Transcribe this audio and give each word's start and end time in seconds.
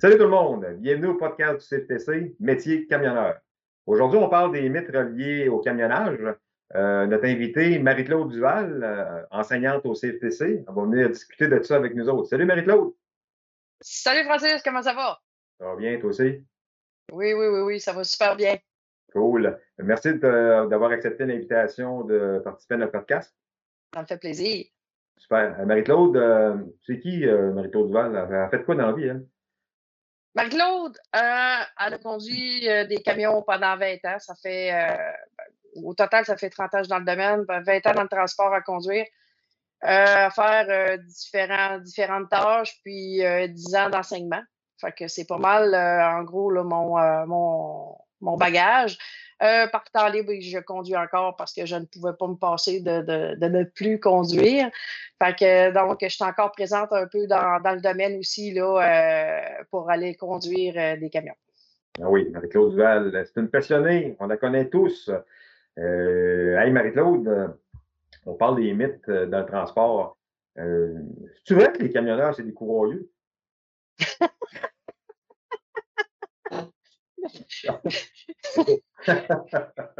Salut 0.00 0.16
tout 0.16 0.24
le 0.24 0.30
monde, 0.30 0.64
bienvenue 0.78 1.08
au 1.08 1.14
podcast 1.14 1.60
du 1.60 1.66
CFTC, 1.66 2.34
métier 2.40 2.86
camionneur. 2.86 3.38
Aujourd'hui, 3.84 4.18
on 4.18 4.30
parle 4.30 4.50
des 4.50 4.66
mythes 4.70 4.88
reliés 4.88 5.48
au 5.48 5.58
camionnage. 5.58 6.18
Euh, 6.74 7.04
notre 7.04 7.26
invitée, 7.26 7.78
Marie-Claude 7.78 8.30
Duval, 8.30 8.82
euh, 8.82 9.22
enseignante 9.30 9.84
au 9.84 9.92
CFTC, 9.92 10.64
elle 10.66 10.74
va 10.74 10.82
venir 10.84 11.10
discuter 11.10 11.48
de 11.48 11.62
ça 11.62 11.76
avec 11.76 11.94
nous 11.94 12.08
autres. 12.08 12.30
Salut 12.30 12.46
Marie-Claude. 12.46 12.94
Salut 13.82 14.24
Francis, 14.24 14.62
comment 14.64 14.80
ça 14.80 14.94
va? 14.94 15.20
Ça 15.58 15.66
va 15.66 15.76
bien, 15.76 16.00
toi 16.00 16.08
aussi? 16.08 16.46
Oui, 17.12 17.34
oui, 17.34 17.46
oui, 17.48 17.60
oui, 17.60 17.78
ça 17.78 17.92
va 17.92 18.02
super 18.02 18.36
bien. 18.36 18.56
Cool. 19.12 19.60
Merci 19.76 20.18
d'avoir 20.18 20.92
accepté 20.92 21.26
l'invitation 21.26 22.04
de 22.04 22.40
participer 22.42 22.76
à 22.76 22.78
notre 22.78 22.92
podcast. 22.92 23.36
Ça 23.92 24.00
me 24.00 24.06
fait 24.06 24.18
plaisir. 24.18 24.64
Super. 25.18 25.60
Euh, 25.60 25.66
Marie-Claude, 25.66 26.64
c'est 26.86 26.98
qui 27.00 27.26
Marie-Claude 27.26 27.88
Duval? 27.88 28.28
Elle 28.30 28.34
a 28.34 28.48
fait 28.48 28.64
quoi 28.64 28.76
dans 28.76 28.86
la 28.86 28.92
vie, 28.94 29.04
elle? 29.04 29.26
Marie-Claude, 30.34 30.96
euh, 31.16 31.18
a 31.76 31.98
conduit 32.02 32.68
euh, 32.68 32.84
des 32.84 33.02
camions 33.02 33.42
pendant 33.42 33.76
20 33.76 33.94
ans. 34.04 34.18
Ça 34.18 34.34
fait, 34.40 34.72
euh, 34.72 34.96
ben, 35.36 35.84
au 35.84 35.94
total, 35.94 36.24
ça 36.24 36.36
fait 36.36 36.50
30 36.50 36.74
ans 36.74 36.82
dans 36.88 36.98
le 36.98 37.04
domaine, 37.04 37.44
20 37.48 37.62
ben, 37.62 37.80
ans 37.86 37.94
dans 37.94 38.02
le 38.02 38.08
transport 38.08 38.52
à 38.52 38.60
conduire, 38.60 39.06
à 39.82 40.30
faire 40.30 40.98
différents, 40.98 41.78
différentes 41.78 42.28
tâches, 42.28 42.78
puis 42.84 43.22
10 43.48 43.74
ans 43.76 43.90
d'enseignement. 43.90 44.42
Fait 44.80 44.92
que 44.92 45.08
c'est 45.08 45.26
pas 45.26 45.38
mal, 45.38 45.74
en 45.74 46.22
gros, 46.22 46.52
mon, 46.52 47.26
mon, 47.26 47.96
mon 48.20 48.36
bagage. 48.36 48.98
Euh, 49.42 49.66
par 49.68 49.84
temps 49.90 50.08
libre, 50.08 50.32
je 50.38 50.58
conduis 50.58 50.96
encore 50.96 51.34
parce 51.36 51.54
que 51.54 51.64
je 51.64 51.76
ne 51.76 51.86
pouvais 51.86 52.12
pas 52.12 52.28
me 52.28 52.34
passer 52.34 52.80
de, 52.80 53.00
de, 53.36 53.46
ne 53.46 53.64
plus 53.64 53.98
conduire. 53.98 54.68
Fait 55.18 55.34
que, 55.34 55.72
donc, 55.72 55.98
je 56.02 56.08
suis 56.08 56.24
encore 56.24 56.52
présente 56.52 56.92
un 56.92 57.06
peu 57.06 57.26
dans, 57.26 57.58
dans 57.62 57.72
le 57.72 57.80
domaine 57.80 58.18
aussi 58.18 58.52
là, 58.52 58.80
euh, 58.82 59.64
pour 59.70 59.90
aller 59.90 60.14
conduire 60.14 60.74
euh, 60.76 60.96
des 60.98 61.08
camions. 61.08 61.34
Ah 62.02 62.10
oui, 62.10 62.28
Marie-Claude 62.30 62.72
Duval, 62.72 63.26
c'est 63.26 63.40
une 63.40 63.48
passionnée, 63.48 64.14
on 64.20 64.26
la 64.26 64.36
connaît 64.36 64.68
tous. 64.68 65.10
hey, 65.76 66.70
Marie-Claude, 66.70 67.56
on 68.26 68.34
parle 68.34 68.56
des 68.56 68.72
mythes 68.74 69.10
dans 69.10 69.40
le 69.40 69.46
transport. 69.46 70.18
tu 71.44 71.54
vrai 71.54 71.72
que 71.72 71.82
les 71.82 71.90
camionneurs, 71.90 72.34
c'est 72.34 72.42
des 72.42 72.52
courroyeux? 72.52 73.10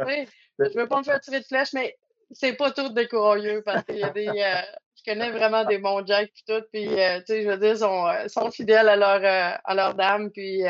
oui, 0.05 0.27
je 0.59 0.77
veux 0.77 0.87
pas 0.87 0.99
me 0.99 1.03
faire 1.03 1.19
tirer 1.19 1.39
de 1.39 1.45
flèche, 1.45 1.73
mais 1.73 1.97
c'est 2.31 2.53
pas 2.53 2.71
tout 2.71 2.89
décourageux 2.89 3.61
parce 3.63 3.83
qu'il 3.83 3.97
y 3.97 4.03
a 4.03 4.09
des. 4.09 4.27
Euh, 4.27 4.61
je 4.95 5.11
connais 5.11 5.31
vraiment 5.31 5.65
des 5.65 5.79
bons 5.79 6.05
jacks 6.05 6.31
puis 6.31 6.43
tout, 6.47 6.63
puis 6.71 6.87
euh, 6.87 7.19
tu 7.19 7.25
sais, 7.27 7.43
je 7.43 7.49
veux 7.49 7.57
dire, 7.57 7.75
sont, 7.75 8.07
euh, 8.07 8.27
sont 8.27 8.51
fidèles 8.51 8.87
à 8.87 8.95
leur 8.95 9.59
à 9.63 9.73
leur 9.73 9.95
dame, 9.95 10.29
puis 10.31 10.61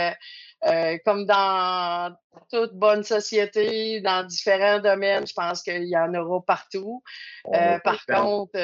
comme 1.05 1.25
dans 1.25 2.15
toute 2.51 2.73
bonne 2.73 3.03
société, 3.03 3.99
dans 4.01 4.25
différents 4.25 4.79
domaines, 4.79 5.27
je 5.27 5.33
pense 5.33 5.61
qu'il 5.61 5.83
y 5.83 5.97
en 5.97 6.13
aura 6.13 6.41
partout. 6.45 7.03
par 7.83 8.05
contre. 8.05 8.57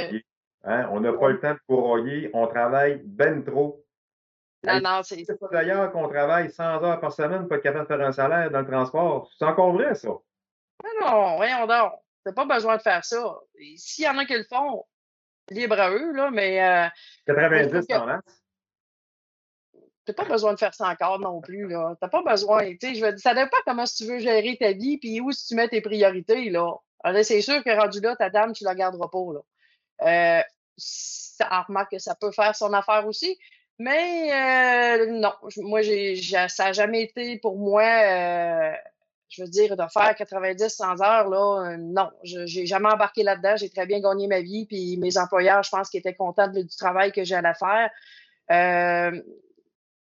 Hein, 0.64 0.90
on 0.92 1.00
n'a 1.00 1.14
pas 1.14 1.30
le 1.30 1.40
temps 1.40 1.54
de 1.54 1.60
courroyer, 1.68 2.30
on 2.34 2.48
travaille 2.48 3.02
ben 3.06 3.44
trop. 3.44 3.86
Non, 4.64 4.82
non, 4.82 5.04
c'est. 5.04 5.24
C'est 5.24 5.40
pas 5.40 5.48
d'ailleurs 5.52 5.92
qu'on 5.92 6.08
travaille 6.08 6.52
100 6.52 6.84
heures 6.84 7.00
par 7.00 7.14
semaine 7.14 7.48
pour 7.48 7.56
être 7.58 7.64
capable 7.64 7.88
de 7.88 7.96
faire 7.96 8.08
un 8.08 8.12
salaire 8.12 8.52
dans 8.52 8.62
le 8.62 8.68
transport. 8.68 9.30
C'est 9.38 9.46
encore 9.46 9.74
vrai, 9.74 9.94
ça? 9.96 10.10
Non, 10.10 11.02
non, 11.02 11.36
voyons 11.38 11.68
donc. 11.68 11.94
T'as 12.24 12.34
pas 12.34 12.46
besoin 12.46 12.78
de 12.78 12.82
faire 12.82 13.06
ça. 13.06 13.40
S'il 13.76 14.06
y 14.06 14.08
en 14.08 14.18
a 14.18 14.26
qui 14.26 14.34
le 14.34 14.44
font, 14.44 14.84
libre 15.50 15.80
à 15.80 15.92
eux, 15.92 16.12
là, 16.14 16.32
mais. 16.32 16.62
Euh, 16.62 16.88
90 17.28 17.88
que... 17.88 17.94
en 17.94 18.20
T'as 20.06 20.14
pas 20.14 20.26
besoin 20.26 20.54
de 20.54 20.60
faire 20.60 20.73
ça 20.73 20.88
encore 20.88 21.20
non 21.20 21.42
plus, 21.42 21.67
là. 21.67 21.96
T'as 22.00 22.08
pas 22.08 22.23
besoin. 22.23 22.72
Tu 22.72 22.78
sais, 22.82 22.96
je 22.96 23.06
veux 23.06 23.12
dire, 23.12 23.20
ça 23.20 23.34
dépend 23.34 23.58
comment 23.66 23.84
tu 23.84 24.06
veux 24.06 24.20
gérer 24.20 24.58
ta 24.58 24.72
vie 24.72 24.98
puis 24.98 25.20
où 25.20 25.32
tu 25.32 25.56
mets 25.56 25.67
tes 25.67 25.82
priorités, 25.82 26.50
là. 26.50 26.73
Alors, 27.04 27.23
c'est 27.23 27.42
sûr 27.42 27.64
que 27.64 27.70
rendu 27.78 28.00
là, 28.00 28.16
ta 28.16 28.30
dame, 28.30 28.54
tu 28.54 28.64
la 28.64 28.73
garderas 28.73 29.10
pas, 29.10 29.34
là. 29.34 29.40
Euh, 30.40 30.44
ça 30.78 31.62
remarque 31.67 31.92
que 31.92 32.00
ça 32.00 32.16
peut 32.16 32.32
faire 32.32 32.56
son 32.56 32.73
affaire 32.73 33.06
aussi. 33.08 33.38
Mais 33.80 34.32
euh, 34.33 35.05
non, 35.11 35.33
moi, 35.58 35.82
j'ai, 35.82 36.15
ça 36.48 36.65
n'a 36.65 36.73
jamais 36.73 37.04
été 37.04 37.38
pour 37.38 37.58
moi, 37.58 37.83
euh, 37.83 38.71
je 39.30 39.43
veux 39.43 39.49
dire, 39.49 39.77
de 39.77 39.83
faire 39.93 40.14
90-100 40.14 41.04
heures, 41.04 41.30
là, 41.30 41.71
euh, 41.73 41.77
non, 41.77 42.10
je 42.23 42.39
n'ai 42.39 42.66
jamais 42.66 42.89
embarqué 42.89 43.21
là-dedans. 43.21 43.55
J'ai 43.55 43.70
très 43.70 43.86
bien 43.86 43.99
gagné 43.99 44.27
ma 44.27 44.42
vie, 44.42 44.66
puis 44.66 44.98
mes 44.98 45.17
employeurs, 45.20 45.61
je 45.61 45.70
pense 45.70 45.89
qu'ils 45.89 45.99
étaient 45.99 46.16
contents 46.16 46.48
du 46.48 46.67
travail 46.76 47.11
que 47.11 47.23
j'allais 47.23 47.54
faire. 47.54 47.92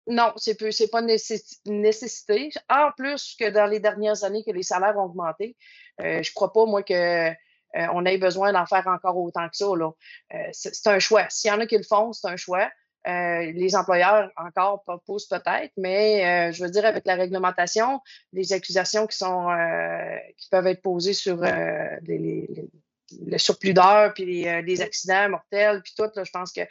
non, 0.07 0.33
c'est 0.37 0.71
c'est 0.71 0.89
pas 0.89 1.01
une 1.01 1.17
nécessité. 1.67 2.51
En 2.71 2.91
plus 2.97 3.35
que 3.39 3.51
dans 3.51 3.67
les 3.67 3.81
dernières 3.81 4.23
années 4.23 4.45
que 4.45 4.53
les 4.53 4.63
salaires 4.63 4.97
ont 4.97 5.07
augmenté, 5.07 5.57
je 5.99 6.33
crois 6.35 6.53
pas, 6.53 6.67
moi, 6.67 6.85
que 6.85 7.31
on 7.75 8.05
ait 8.07 8.17
besoin 8.17 8.53
d'en 8.53 8.65
faire 8.65 8.87
encore 8.87 9.17
autant 9.17 9.49
que 9.49 9.57
ça. 9.57 9.67
Là. 9.77 9.91
c'est 10.53 10.87
un 10.87 11.01
choix. 11.01 11.27
S'il 11.31 11.51
y 11.51 11.53
en 11.53 11.59
a 11.59 11.67
qui 11.67 11.77
le 11.77 11.83
font, 11.83 12.13
c'est 12.13 12.29
un 12.29 12.37
choix. 12.37 12.71
Euh, 13.07 13.53
les 13.53 13.77
employeurs 13.77 14.33
encore 14.37 14.83
proposent 14.83 15.29
peut-être, 15.29 15.73
mais 15.77 16.49
euh, 16.49 16.53
je 16.53 16.65
veux 16.65 16.71
dire, 16.71 16.85
avec 16.85 17.07
la 17.07 17.15
réglementation, 17.15 18.01
les 18.33 18.53
accusations 18.53 19.07
qui 19.07 19.17
sont 19.17 19.49
euh, 19.49 20.17
qui 20.37 20.49
peuvent 20.51 20.67
être 20.67 20.83
posées 20.83 21.13
sur 21.13 21.37
le 21.41 23.39
surplus 23.39 23.75
d'heures, 23.75 24.13
puis 24.13 24.25
les, 24.25 24.83
accidents 24.83 25.29
mortels, 25.29 25.83
puis 25.83 25.95
tout, 25.97 26.11
je 26.17 26.31
pense 26.33 26.53
que 26.53 26.63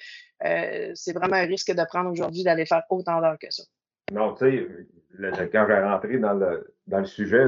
c'est 0.94 1.14
vraiment 1.14 1.38
un 1.38 1.46
risque 1.46 1.72
de 1.72 1.86
prendre 1.86 2.12
aujourd'hui 2.12 2.44
d'aller 2.44 2.66
faire 2.66 2.84
autant 2.90 3.22
d'heures 3.22 3.40
que 3.40 3.50
ça. 3.50 3.64
Non, 4.12 4.34
tu 4.34 4.68
sais, 5.18 5.50
quand 5.52 5.66
j'ai 5.68 5.80
rentré 5.80 6.18
dans 6.20 6.34
le, 6.34 6.76
dans 6.88 7.00
le 7.00 7.06
sujet, 7.06 7.46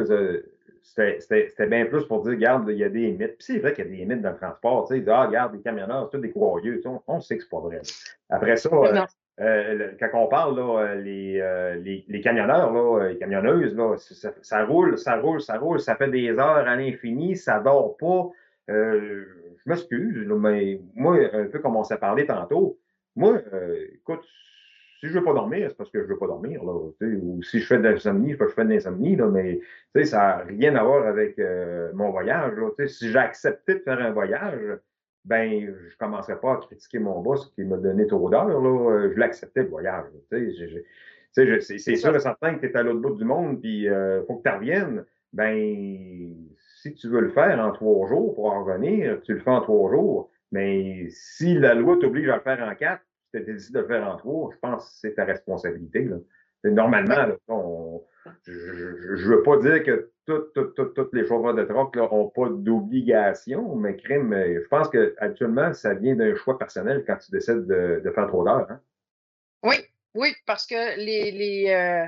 c'était 0.82 1.68
bien 1.68 1.86
plus 1.86 2.06
pour 2.06 2.24
dire, 2.24 2.32
regarde, 2.32 2.68
il 2.70 2.78
y 2.78 2.84
a 2.84 2.90
des 2.90 3.12
mythes. 3.12 3.38
Puis 3.38 3.46
c'est 3.46 3.60
vrai 3.60 3.74
qu'il 3.74 3.86
y 3.86 3.88
a 3.88 3.98
des 3.98 4.06
mythes 4.06 4.22
dans 4.22 4.32
le 4.32 4.38
transport. 4.38 4.88
Tu 4.88 4.98
sais, 4.98 5.06
ah, 5.08 5.26
regarde, 5.26 5.54
les 5.54 5.62
camionneurs, 5.62 6.06
c'est 6.06 6.18
tous 6.18 6.22
des 6.22 6.32
croyeux. 6.32 6.82
On, 6.86 7.02
on, 7.08 7.20
sait 7.20 7.38
que 7.38 7.44
c'est 7.44 7.50
pas 7.50 7.60
vrai. 7.60 7.82
Après 8.30 8.56
ça, 8.56 8.70
euh, 8.74 9.06
euh, 9.40 9.92
quand 10.00 10.10
on 10.14 10.28
parle, 10.28 10.56
là, 10.56 10.80
euh, 10.80 11.76
les, 11.76 12.06
les, 12.08 12.22
camionneurs, 12.22 12.74
là, 12.74 13.10
les 13.10 13.18
camionneuses, 13.18 13.76
là, 13.76 13.96
ça, 13.98 14.66
roule, 14.66 14.98
ça 14.98 15.18
roule, 15.18 15.42
ça 15.42 15.58
roule, 15.58 15.80
ça 15.80 15.96
fait 15.96 16.10
des 16.10 16.30
heures 16.32 16.68
à 16.68 16.76
l'infini, 16.76 17.36
ça 17.36 17.60
dort 17.60 17.96
pas. 17.98 18.30
je 18.68 19.26
m'excuse, 19.66 20.28
mais 20.28 20.82
moi, 20.96 21.18
un 21.34 21.46
peu 21.46 21.60
comme 21.60 21.76
on 21.76 21.84
s'est 21.84 21.98
parlé 22.00 22.26
tantôt, 22.26 22.80
moi, 23.16 23.40
écoute, 23.94 24.26
si 25.08 25.14
je 25.14 25.20
ne 25.20 25.20
veux 25.20 25.26
pas 25.26 25.34
dormir, 25.34 25.68
c'est 25.70 25.78
parce 25.78 25.90
que 25.90 26.00
je 26.00 26.04
ne 26.06 26.10
veux 26.10 26.18
pas 26.18 26.28
dormir. 26.28 26.64
Là, 26.64 26.74
ou 26.74 27.42
si 27.44 27.60
je 27.60 27.66
fais 27.66 27.78
de 27.78 27.84
l'insomnie, 27.84 28.32
c'est 28.32 28.38
parce 28.38 28.54
que 28.54 28.62
je 28.62 28.62
fais 28.62 28.68
de 28.68 28.74
l'insomnie, 28.74 29.18
mais 29.96 30.06
ça 30.06 30.18
n'a 30.18 30.38
rien 30.44 30.76
à 30.76 30.84
voir 30.84 31.08
avec 31.08 31.40
euh, 31.40 31.92
mon 31.94 32.12
voyage. 32.12 32.54
Là, 32.56 32.88
si 32.88 33.12
j'ai 33.12 33.18
accepté 33.18 33.76
de 33.76 33.80
faire 33.80 34.00
un 34.00 34.12
voyage, 34.12 34.80
ben, 35.26 35.50
je 35.62 35.72
ne 35.72 35.98
commencerai 36.00 36.40
pas 36.40 36.54
à 36.54 36.58
critiquer 36.58 37.00
mon 37.00 37.22
boss 37.22 37.52
qui 37.56 37.64
m'a 37.64 37.78
donné 37.78 38.08
trop 38.08 38.30
d'heures. 38.30 38.48
Euh, 38.48 39.12
je 39.14 39.20
l'acceptais 39.20 39.64
le 39.64 39.70
voyage. 39.70 40.06
C'est 41.32 41.96
sûr 41.96 42.16
et 42.16 42.20
certain 42.20 42.56
que 42.56 42.66
tu 42.66 42.72
es 42.72 42.78
à 42.78 42.84
l'autre 42.84 43.02
bout 43.02 43.16
du 43.16 43.26
monde, 43.26 43.60
puis 43.60 43.84
il 43.84 43.90
euh, 43.90 44.24
faut 44.26 44.38
que 44.38 44.50
tu 44.50 44.56
reviennes. 44.56 45.06
Ben, 45.34 46.34
si 46.82 46.94
tu 46.94 47.10
veux 47.10 47.22
le 47.22 47.30
faire 47.30 47.60
en 47.60 47.72
trois 47.72 48.08
jours 48.08 48.36
pour 48.36 48.46
en 48.46 48.64
revenir, 48.64 49.22
tu 49.24 49.34
le 49.34 49.40
fais 49.40 49.52
en 49.52 49.62
trois 49.62 49.92
jours. 49.92 50.30
Mais 50.52 51.08
si 51.10 51.56
la 51.56 51.74
loi 51.74 51.98
t'oblige 52.00 52.30
à 52.30 52.38
le 52.38 52.42
faire 52.42 52.66
en 52.66 52.74
quatre, 52.76 53.04
tu 53.34 53.44
décidé 53.44 53.80
de 53.80 53.84
le 53.84 53.88
faire 53.88 54.08
en 54.08 54.18
trois, 54.18 54.50
je 54.54 54.60
pense 54.60 54.86
que 54.86 54.92
c'est 55.00 55.16
ta 55.16 55.26
responsabilité. 55.26 56.04
Là. 56.04 56.18
Normalement, 56.64 57.38
je 58.46 58.52
ne 58.52 59.30
veux 59.30 59.44
pas 59.44 59.58
dire 59.58 59.84
que 59.84 60.12
toutes, 60.26 61.14
les 61.14 61.26
chauffeurs 61.26 61.54
de 61.54 61.64
troc 61.64 61.96
n'ont 61.96 62.30
pas 62.30 62.50
d'obligation, 62.50 63.76
mais 63.76 63.96
crime, 63.96 64.34
je 64.34 64.68
pense 64.68 64.90
qu'actuellement, 64.90 65.74
ça 65.74 65.94
vient 65.94 66.16
d'un 66.16 66.36
choix 66.36 66.58
personnel 66.58 67.04
quand 67.06 67.18
tu 67.18 67.32
décides 67.32 67.66
de, 67.66 68.12
faire 68.14 68.28
trop 68.28 68.44
d'heures. 68.44 68.70
Hein. 68.70 68.82
Oui, 69.64 69.76
oui, 70.16 70.34
parce 70.46 70.66
que 70.66 70.76
euh, 70.76 72.06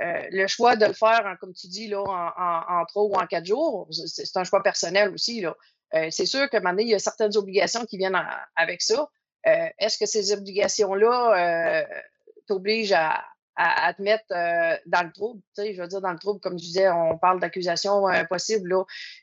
euh, 0.00 0.22
le 0.30 0.46
choix 0.46 0.76
de 0.76 0.86
le 0.86 0.92
faire, 0.92 1.36
comme 1.40 1.52
tu 1.52 1.66
dis, 1.66 1.88
là, 1.88 2.02
en, 2.02 2.84
trois 2.86 3.04
ou 3.04 3.14
en 3.14 3.26
quatre 3.26 3.46
jours, 3.46 3.88
c'est 3.90 4.36
un 4.36 4.44
choix 4.44 4.62
personnel 4.62 5.10
aussi. 5.10 5.40
Là. 5.40 5.56
Euh, 5.94 6.08
c'est 6.10 6.26
sûr 6.26 6.46
moment 6.52 6.70
donné, 6.70 6.82
il 6.84 6.88
y 6.90 6.94
a 6.94 6.98
certaines 6.98 7.36
obligations 7.36 7.84
qui 7.84 7.98
viennent 7.98 8.18
avec 8.56 8.82
ça. 8.82 9.08
Euh, 9.46 9.68
est-ce 9.78 9.98
que 9.98 10.06
ces 10.06 10.32
obligations-là 10.32 11.82
euh, 11.82 11.84
t'obligent 12.46 12.92
à, 12.92 13.24
te 13.94 14.02
mettre 14.02 14.24
euh, 14.30 14.76
dans 14.86 15.04
le 15.04 15.12
trouble? 15.12 15.40
je 15.56 15.80
veux 15.80 15.88
dire, 15.88 16.00
dans 16.00 16.12
le 16.12 16.18
trouble, 16.18 16.40
comme 16.40 16.58
je 16.58 16.64
disais, 16.64 16.88
on 16.90 17.18
parle 17.18 17.40
d'accusations 17.40 18.06
impossibles. 18.06 18.72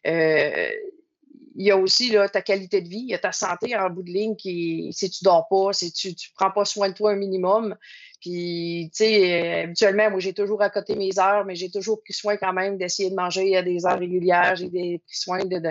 il 0.03 1.65
y 1.65 1.71
a 1.71 1.77
aussi 1.77 2.11
là, 2.11 2.27
ta 2.27 2.41
qualité 2.41 2.81
de 2.81 2.89
vie, 2.89 2.99
il 2.99 3.09
y 3.09 3.13
a 3.13 3.19
ta 3.19 3.31
santé 3.31 3.77
en 3.77 3.89
bout 3.89 4.03
de 4.03 4.11
ligne 4.11 4.35
qui, 4.35 4.89
si 4.91 5.09
tu 5.09 5.23
dors 5.23 5.47
pas, 5.47 5.71
si 5.73 5.91
tu 5.91 6.09
ne 6.09 6.13
prends 6.35 6.51
pas 6.51 6.65
soin 6.65 6.89
de 6.89 6.93
toi 6.93 7.11
un 7.11 7.15
minimum. 7.15 7.75
Puis, 8.25 8.89
tu 8.91 9.03
sais, 9.03 9.61
habituellement, 9.65 10.09
moi, 10.09 10.19
j'ai 10.19 10.33
toujours 10.33 10.59
à 10.63 10.71
côté 10.71 10.95
mes 10.95 11.19
heures, 11.19 11.45
mais 11.45 11.53
j'ai 11.53 11.69
toujours 11.69 12.01
pris 12.01 12.13
soin 12.13 12.37
quand 12.37 12.53
même 12.53 12.75
d'essayer 12.75 13.11
de 13.11 13.15
manger 13.15 13.55
à 13.55 13.61
des 13.61 13.85
heures 13.85 13.99
régulières. 13.99 14.55
J'ai 14.55 14.67
pris 14.67 15.01
soin 15.05 15.45
de, 15.45 15.61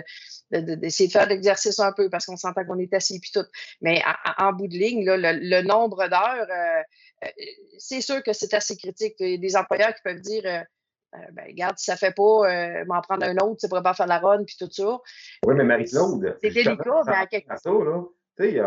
d'essayer 0.76 1.08
de, 1.08 1.12
faire 1.12 1.24
de 1.24 1.30
l'exercice 1.30 1.80
un 1.80 1.90
peu 1.90 2.08
parce 2.08 2.26
qu'on 2.26 2.36
s'entend 2.36 2.64
qu'on 2.64 2.78
est 2.78 2.94
assis 2.94 3.18
puis 3.18 3.32
tout. 3.34 3.44
Mais 3.80 4.00
en, 4.38 4.52
bout 4.52 4.68
de 4.68 4.74
ligne, 4.74 5.04
le, 5.04 5.62
nombre 5.62 6.06
d'heures, 6.08 6.46
euh, 6.48 7.26
c'est 7.78 8.00
sûr 8.00 8.22
que 8.22 8.32
c'est 8.32 8.54
assez 8.54 8.76
critique. 8.76 9.16
Il 9.18 9.30
y 9.30 9.34
a 9.34 9.38
des 9.38 9.56
employeurs 9.56 9.92
qui 9.92 10.02
peuvent 10.04 10.20
dire 10.20 10.44
ben, 11.32 11.44
regarde, 11.48 11.76
si 11.76 11.86
ça 11.86 11.94
ne 11.94 11.98
fait 11.98 12.14
pas, 12.14 12.84
m'en 12.84 13.00
prendre 13.00 13.26
un 13.26 13.36
autre, 13.38 13.56
c'est 13.58 13.68
pour 13.68 13.82
pas 13.82 13.94
faire 13.94 14.06
la 14.06 14.18
run, 14.20 14.44
puis 14.44 14.54
tout 14.56 14.70
ça. 14.70 15.00
Oui, 15.44 15.56
mais 15.56 15.64
Marie-Claude. 15.64 16.38
C'est 16.40 16.50
délicat, 16.50 17.02
mais 17.04 17.14
à 17.14 17.26
quelque 17.26 17.48
part. 17.48 17.58
Tu 18.36 18.60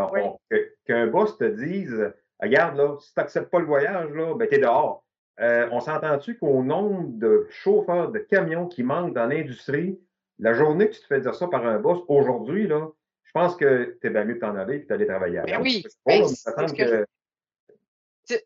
sais, 0.51 0.71
qu'un 0.85 1.07
boss 1.07 1.37
te 1.37 1.45
dise 1.45 2.11
Regarde, 2.41 2.77
là, 2.77 2.97
si 2.99 3.13
tu 3.13 3.19
n'acceptes 3.19 3.49
pas 3.49 3.59
le 3.59 3.65
voyage, 3.65 4.11
là, 4.11 4.35
ben, 4.35 4.47
tu 4.47 4.55
es 4.55 4.59
dehors. 4.59 5.03
Euh, 5.39 5.67
on 5.71 5.79
s'entend-tu 5.79 6.37
qu'au 6.37 6.63
nombre 6.63 7.05
de 7.07 7.47
chauffeurs 7.49 8.11
de 8.11 8.19
camions 8.19 8.67
qui 8.67 8.83
manquent 8.83 9.13
dans 9.13 9.27
l'industrie, 9.27 9.99
la 10.39 10.53
journée 10.53 10.89
que 10.89 10.95
tu 10.95 11.01
te 11.01 11.07
fais 11.07 11.21
dire 11.21 11.35
ça 11.35 11.47
par 11.47 11.65
un 11.65 11.79
boss, 11.79 11.99
aujourd'hui, 12.07 12.67
là, 12.67 12.89
je 13.23 13.31
pense 13.33 13.55
que 13.55 13.97
tu 14.01 14.07
es 14.07 14.09
bien 14.09 14.23
mieux 14.23 14.35
de 14.35 14.39
t'en 14.39 14.55
aller 14.55 14.77
et 14.77 14.79
d'aller 14.79 15.05
travailler. 15.05 15.41
Ben 15.45 15.61
oui. 15.61 15.83
Ben, 16.05 16.25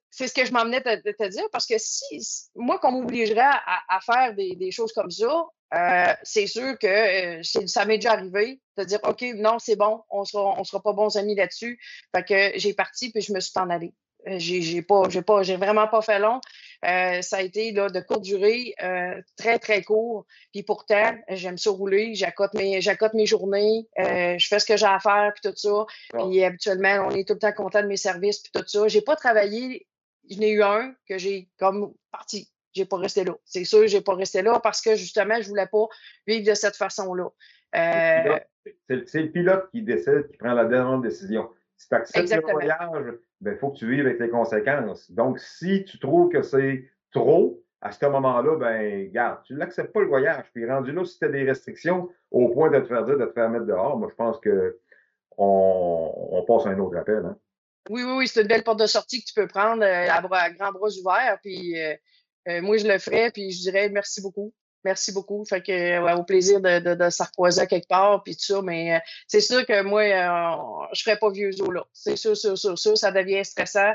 c'est 0.09 0.27
ce 0.27 0.33
que 0.33 0.45
je 0.45 0.53
m'emmenais 0.53 0.81
de 0.81 1.11
te, 1.11 1.27
dire 1.29 1.49
parce 1.51 1.65
que 1.65 1.75
si, 1.77 2.49
moi, 2.55 2.77
qu'on 2.79 2.91
m'obligerait 2.91 3.41
à, 3.41 3.99
faire 4.01 4.35
des, 4.35 4.71
choses 4.71 4.93
comme 4.93 5.09
ça, 5.09 5.47
euh, 5.73 6.13
c'est 6.23 6.47
sûr 6.47 6.77
que 6.77 7.39
euh, 7.39 7.43
ça 7.43 7.85
m'est 7.85 7.97
déjà 7.97 8.13
arrivé 8.13 8.59
de 8.77 8.83
dire 8.83 8.99
OK, 9.03 9.21
non, 9.35 9.57
c'est 9.59 9.77
bon, 9.77 10.01
on 10.09 10.25
sera, 10.25 10.59
on 10.59 10.63
sera 10.63 10.81
pas 10.81 10.93
bons 10.93 11.15
amis 11.15 11.35
là-dessus. 11.35 11.79
Fait 12.13 12.23
que 12.23 12.59
j'ai 12.59 12.73
parti 12.73 13.11
puis 13.11 13.21
je 13.21 13.31
me 13.33 13.39
suis 13.39 13.57
en 13.57 13.69
allé. 13.69 13.93
Euh, 14.27 14.35
j'ai 14.37 14.81
pas, 14.81 15.03
j'ai 15.09 15.21
pas, 15.21 15.43
j'ai 15.43 15.55
vraiment 15.55 15.87
pas 15.87 16.01
fait 16.01 16.19
long. 16.19 16.41
ça 16.83 17.37
a 17.37 17.41
été 17.41 17.71
là, 17.71 17.89
de 17.89 18.01
courte 18.01 18.21
durée, 18.21 18.75
très, 19.37 19.59
très 19.59 19.81
court. 19.81 20.25
Puis 20.51 20.63
pourtant, 20.63 21.15
j'aime 21.29 21.57
ça 21.57 21.71
rouler, 21.71 22.15
j'accote 22.15 22.53
mes, 22.53 22.81
j'accote 22.81 23.13
mes 23.13 23.25
journées, 23.25 23.87
je 23.97 24.45
fais 24.47 24.59
ce 24.59 24.65
que 24.65 24.77
j'ai 24.77 24.85
à 24.85 24.99
faire, 24.99 25.31
puis 25.33 25.49
tout 25.49 25.57
ça. 25.57 25.85
Puis 26.13 26.43
habituellement, 26.43 27.07
on 27.07 27.11
est 27.11 27.25
tout 27.27 27.33
le 27.33 27.39
temps 27.39 27.53
content 27.53 27.81
de 27.81 27.87
mes 27.87 27.97
services, 27.97 28.39
puis 28.39 28.51
tout 28.53 28.67
ça. 28.67 28.87
J'ai 28.87 29.01
pas 29.01 29.15
travaillé, 29.15 29.87
je 30.29 30.37
n'ai 30.37 30.51
eu 30.51 30.63
un 30.63 30.93
que 31.07 31.17
j'ai 31.17 31.49
comme 31.57 31.93
parti 32.11 32.50
j'ai 32.73 32.85
pas 32.85 32.97
resté 32.97 33.23
là. 33.23 33.35
C'est 33.45 33.63
sûr, 33.63 33.87
j'ai 33.87 34.01
pas 34.01 34.15
resté 34.15 34.41
là 34.41 34.59
parce 34.61 34.81
que 34.81 34.95
justement, 34.95 35.41
je 35.41 35.49
voulais 35.49 35.67
pas 35.71 35.87
vivre 36.27 36.49
de 36.49 36.53
cette 36.53 36.75
façon-là. 36.75 37.29
Euh, 37.75 38.39
c'est 39.05 39.21
le 39.21 39.31
pilote 39.31 39.69
qui 39.71 39.81
décide, 39.81 40.27
qui 40.29 40.37
prend 40.37 40.53
la 40.53 40.65
dernière 40.65 40.99
décision. 40.99 41.49
Si 41.77 41.87
tu 41.87 41.95
acceptes 41.95 42.45
le 42.45 42.51
voyage, 42.51 43.05
il 43.05 43.17
ben, 43.41 43.57
faut 43.57 43.71
que 43.71 43.77
tu 43.77 43.89
vives 43.89 44.05
avec 44.05 44.19
les 44.19 44.29
conséquences. 44.29 45.09
Donc, 45.11 45.39
si 45.39 45.83
tu 45.85 45.97
trouves 45.99 46.29
que 46.29 46.43
c'est 46.43 46.85
trop, 47.11 47.63
à 47.81 47.91
ce 47.91 48.05
moment-là, 48.05 48.57
ben, 48.57 49.11
garde, 49.11 49.39
tu 49.45 49.55
n'acceptes 49.55 49.91
pas 49.91 50.01
le 50.01 50.07
voyage. 50.07 50.45
Puis 50.53 50.69
rendu 50.69 50.91
là, 50.91 51.03
si 51.03 51.17
tu 51.17 51.25
as 51.25 51.29
des 51.29 51.43
restrictions 51.43 52.09
au 52.29 52.49
point 52.49 52.69
de 52.69 52.79
te 52.79 52.87
faire 52.87 53.03
dire 53.05 53.17
de 53.17 53.25
te 53.25 53.33
faire 53.33 53.49
mettre 53.49 53.65
dehors, 53.65 53.97
moi, 53.97 54.09
je 54.11 54.15
pense 54.15 54.39
que 54.39 54.79
on, 55.37 56.43
passe 56.47 56.67
à 56.67 56.69
un 56.69 56.79
autre 56.79 56.97
appel. 56.97 57.23
Hein. 57.25 57.37
Oui, 57.89 58.03
oui, 58.03 58.13
oui, 58.17 58.27
c'est 58.27 58.41
une 58.41 58.47
belle 58.47 58.63
porte 58.63 58.79
de 58.79 58.85
sortie 58.85 59.21
que 59.21 59.27
tu 59.27 59.33
peux 59.33 59.47
prendre 59.47 59.83
euh, 59.83 60.07
à, 60.07 60.21
bras, 60.21 60.51
grands 60.51 60.71
bras 60.71 60.89
ouverts. 60.99 61.39
Puis 61.41 61.79
euh, 61.79 61.95
euh, 62.47 62.61
moi, 62.61 62.77
je 62.77 62.87
le 62.87 62.97
ferais, 62.97 63.31
puis 63.31 63.51
je 63.51 63.61
dirais 63.61 63.89
merci 63.89 64.21
beaucoup. 64.21 64.53
Merci 64.83 65.11
beaucoup. 65.11 65.45
Fait 65.45 65.61
que 65.61 66.17
au 66.17 66.23
plaisir 66.23 66.59
de, 66.59 66.79
de, 66.79 66.95
de 66.95 67.65
quelque 67.65 67.87
part, 67.87 68.23
puis 68.23 68.35
tout 68.35 68.45
ça. 68.45 68.63
Mais 68.63 68.95
euh, 68.95 68.99
c'est 69.27 69.39
sûr 69.39 69.63
que 69.63 69.83
moi, 69.83 70.01
euh, 70.01 70.87
je 70.93 71.03
ferais 71.03 71.17
pas 71.17 71.29
vieux 71.29 71.51
os 71.61 71.71
là. 71.71 71.85
C'est 71.93 72.15
sûr, 72.15 72.35
sûr, 72.35 72.57
sûr, 72.57 72.79
sûr. 72.79 72.97
Ça 72.97 73.11
devient 73.11 73.45
stressant, 73.45 73.93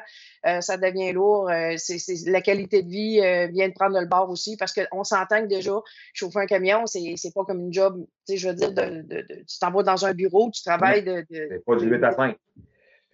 ça 0.61 0.77
devient 0.77 1.13
lourd. 1.13 1.51
c'est, 1.77 1.99
la 2.27 2.41
qualité 2.41 2.85
de 2.85 2.89
vie 2.89 3.21
vient 3.53 3.69
de 3.69 3.75
prendre 3.75 3.99
le 3.99 4.07
bord 4.07 4.31
aussi, 4.31 4.57
parce 4.57 4.73
qu'on 4.73 5.03
s'entend 5.03 5.43
que 5.43 5.49
déjà, 5.49 5.73
chauffer 6.15 6.39
un 6.39 6.47
camion, 6.47 6.87
c'est, 6.87 7.15
c'est 7.17 7.35
pas 7.35 7.45
comme 7.45 7.63
une 7.63 7.73
job. 7.73 8.07
Tu 8.29 8.35
sais, 8.35 8.37
je 8.37 8.49
veux 8.49 8.55
dire, 8.55 8.71
de, 8.71 9.03
de, 9.03 9.27
tu 9.29 9.59
t'en 9.61 9.73
vas 9.73 9.83
dans 9.83 10.07
un 10.07 10.15
bureau, 10.15 10.53
tu 10.53 10.63
travailles 10.63 11.03
de. 11.03 11.27
c'est 11.29 11.65
pas 11.67 11.75
du 11.75 11.87
8 11.87 12.05
à 12.05 12.13
5 12.13 12.37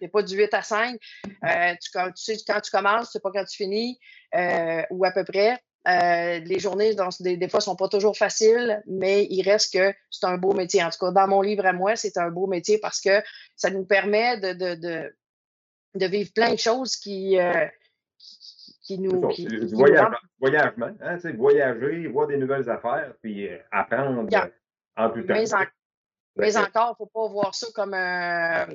c'est 0.03 0.09
pas 0.09 0.21
du 0.21 0.35
8 0.35 0.53
à 0.53 0.61
5. 0.61 0.99
Euh, 1.25 1.73
tu, 1.81 1.91
tu, 1.91 2.11
sais 2.15 2.37
quand 2.45 2.59
tu 2.59 2.71
commences, 2.71 3.07
tu 3.07 3.11
sais 3.13 3.19
pas 3.21 3.31
quand 3.31 3.45
tu 3.45 3.55
finis, 3.55 3.97
euh, 4.35 4.81
ou 4.89 5.05
à 5.05 5.11
peu 5.11 5.23
près. 5.23 5.57
Euh, 5.87 6.39
les 6.39 6.59
journées, 6.59 6.93
des, 7.19 7.37
des, 7.37 7.49
fois, 7.49 7.61
sont 7.61 7.75
pas 7.75 7.87
toujours 7.87 8.17
faciles, 8.17 8.81
mais 8.85 9.27
il 9.29 9.43
reste 9.43 9.73
que 9.73 9.93
c'est 10.09 10.25
un 10.25 10.37
beau 10.37 10.53
métier. 10.53 10.83
En 10.83 10.89
tout 10.89 10.99
cas, 10.99 11.11
dans 11.11 11.27
mon 11.27 11.41
livre 11.41 11.65
à 11.65 11.73
moi, 11.73 11.95
c'est 11.95 12.17
un 12.17 12.29
beau 12.29 12.47
métier 12.47 12.79
parce 12.79 13.01
que 13.01 13.21
ça 13.55 13.69
nous 13.69 13.85
permet 13.85 14.39
de, 14.39 14.53
de, 14.53 14.75
de, 14.75 15.15
de 15.95 16.05
vivre 16.05 16.31
plein 16.33 16.51
de 16.51 16.59
choses 16.59 16.95
qui, 16.95 17.37
qui, 18.81 18.99
nous. 18.99 19.27
Qui, 19.29 19.45
du 19.45 19.67
voyagement, 19.67 20.89
hein, 21.01 21.17
voyager, 21.35 22.07
voir 22.07 22.27
des 22.27 22.37
nouvelles 22.37 22.69
affaires, 22.69 23.13
puis 23.21 23.49
apprendre 23.71 24.21
en 24.95 25.09
tout 25.09 25.23
temps. 25.23 25.33
Mais, 25.33 25.45
mais 26.35 26.57
encore, 26.57 26.95
il 26.99 27.03
ne 27.03 27.05
faut 27.05 27.11
pas 27.13 27.27
voir 27.27 27.53
ça 27.53 27.67
comme 27.75 27.93
un 27.93 28.67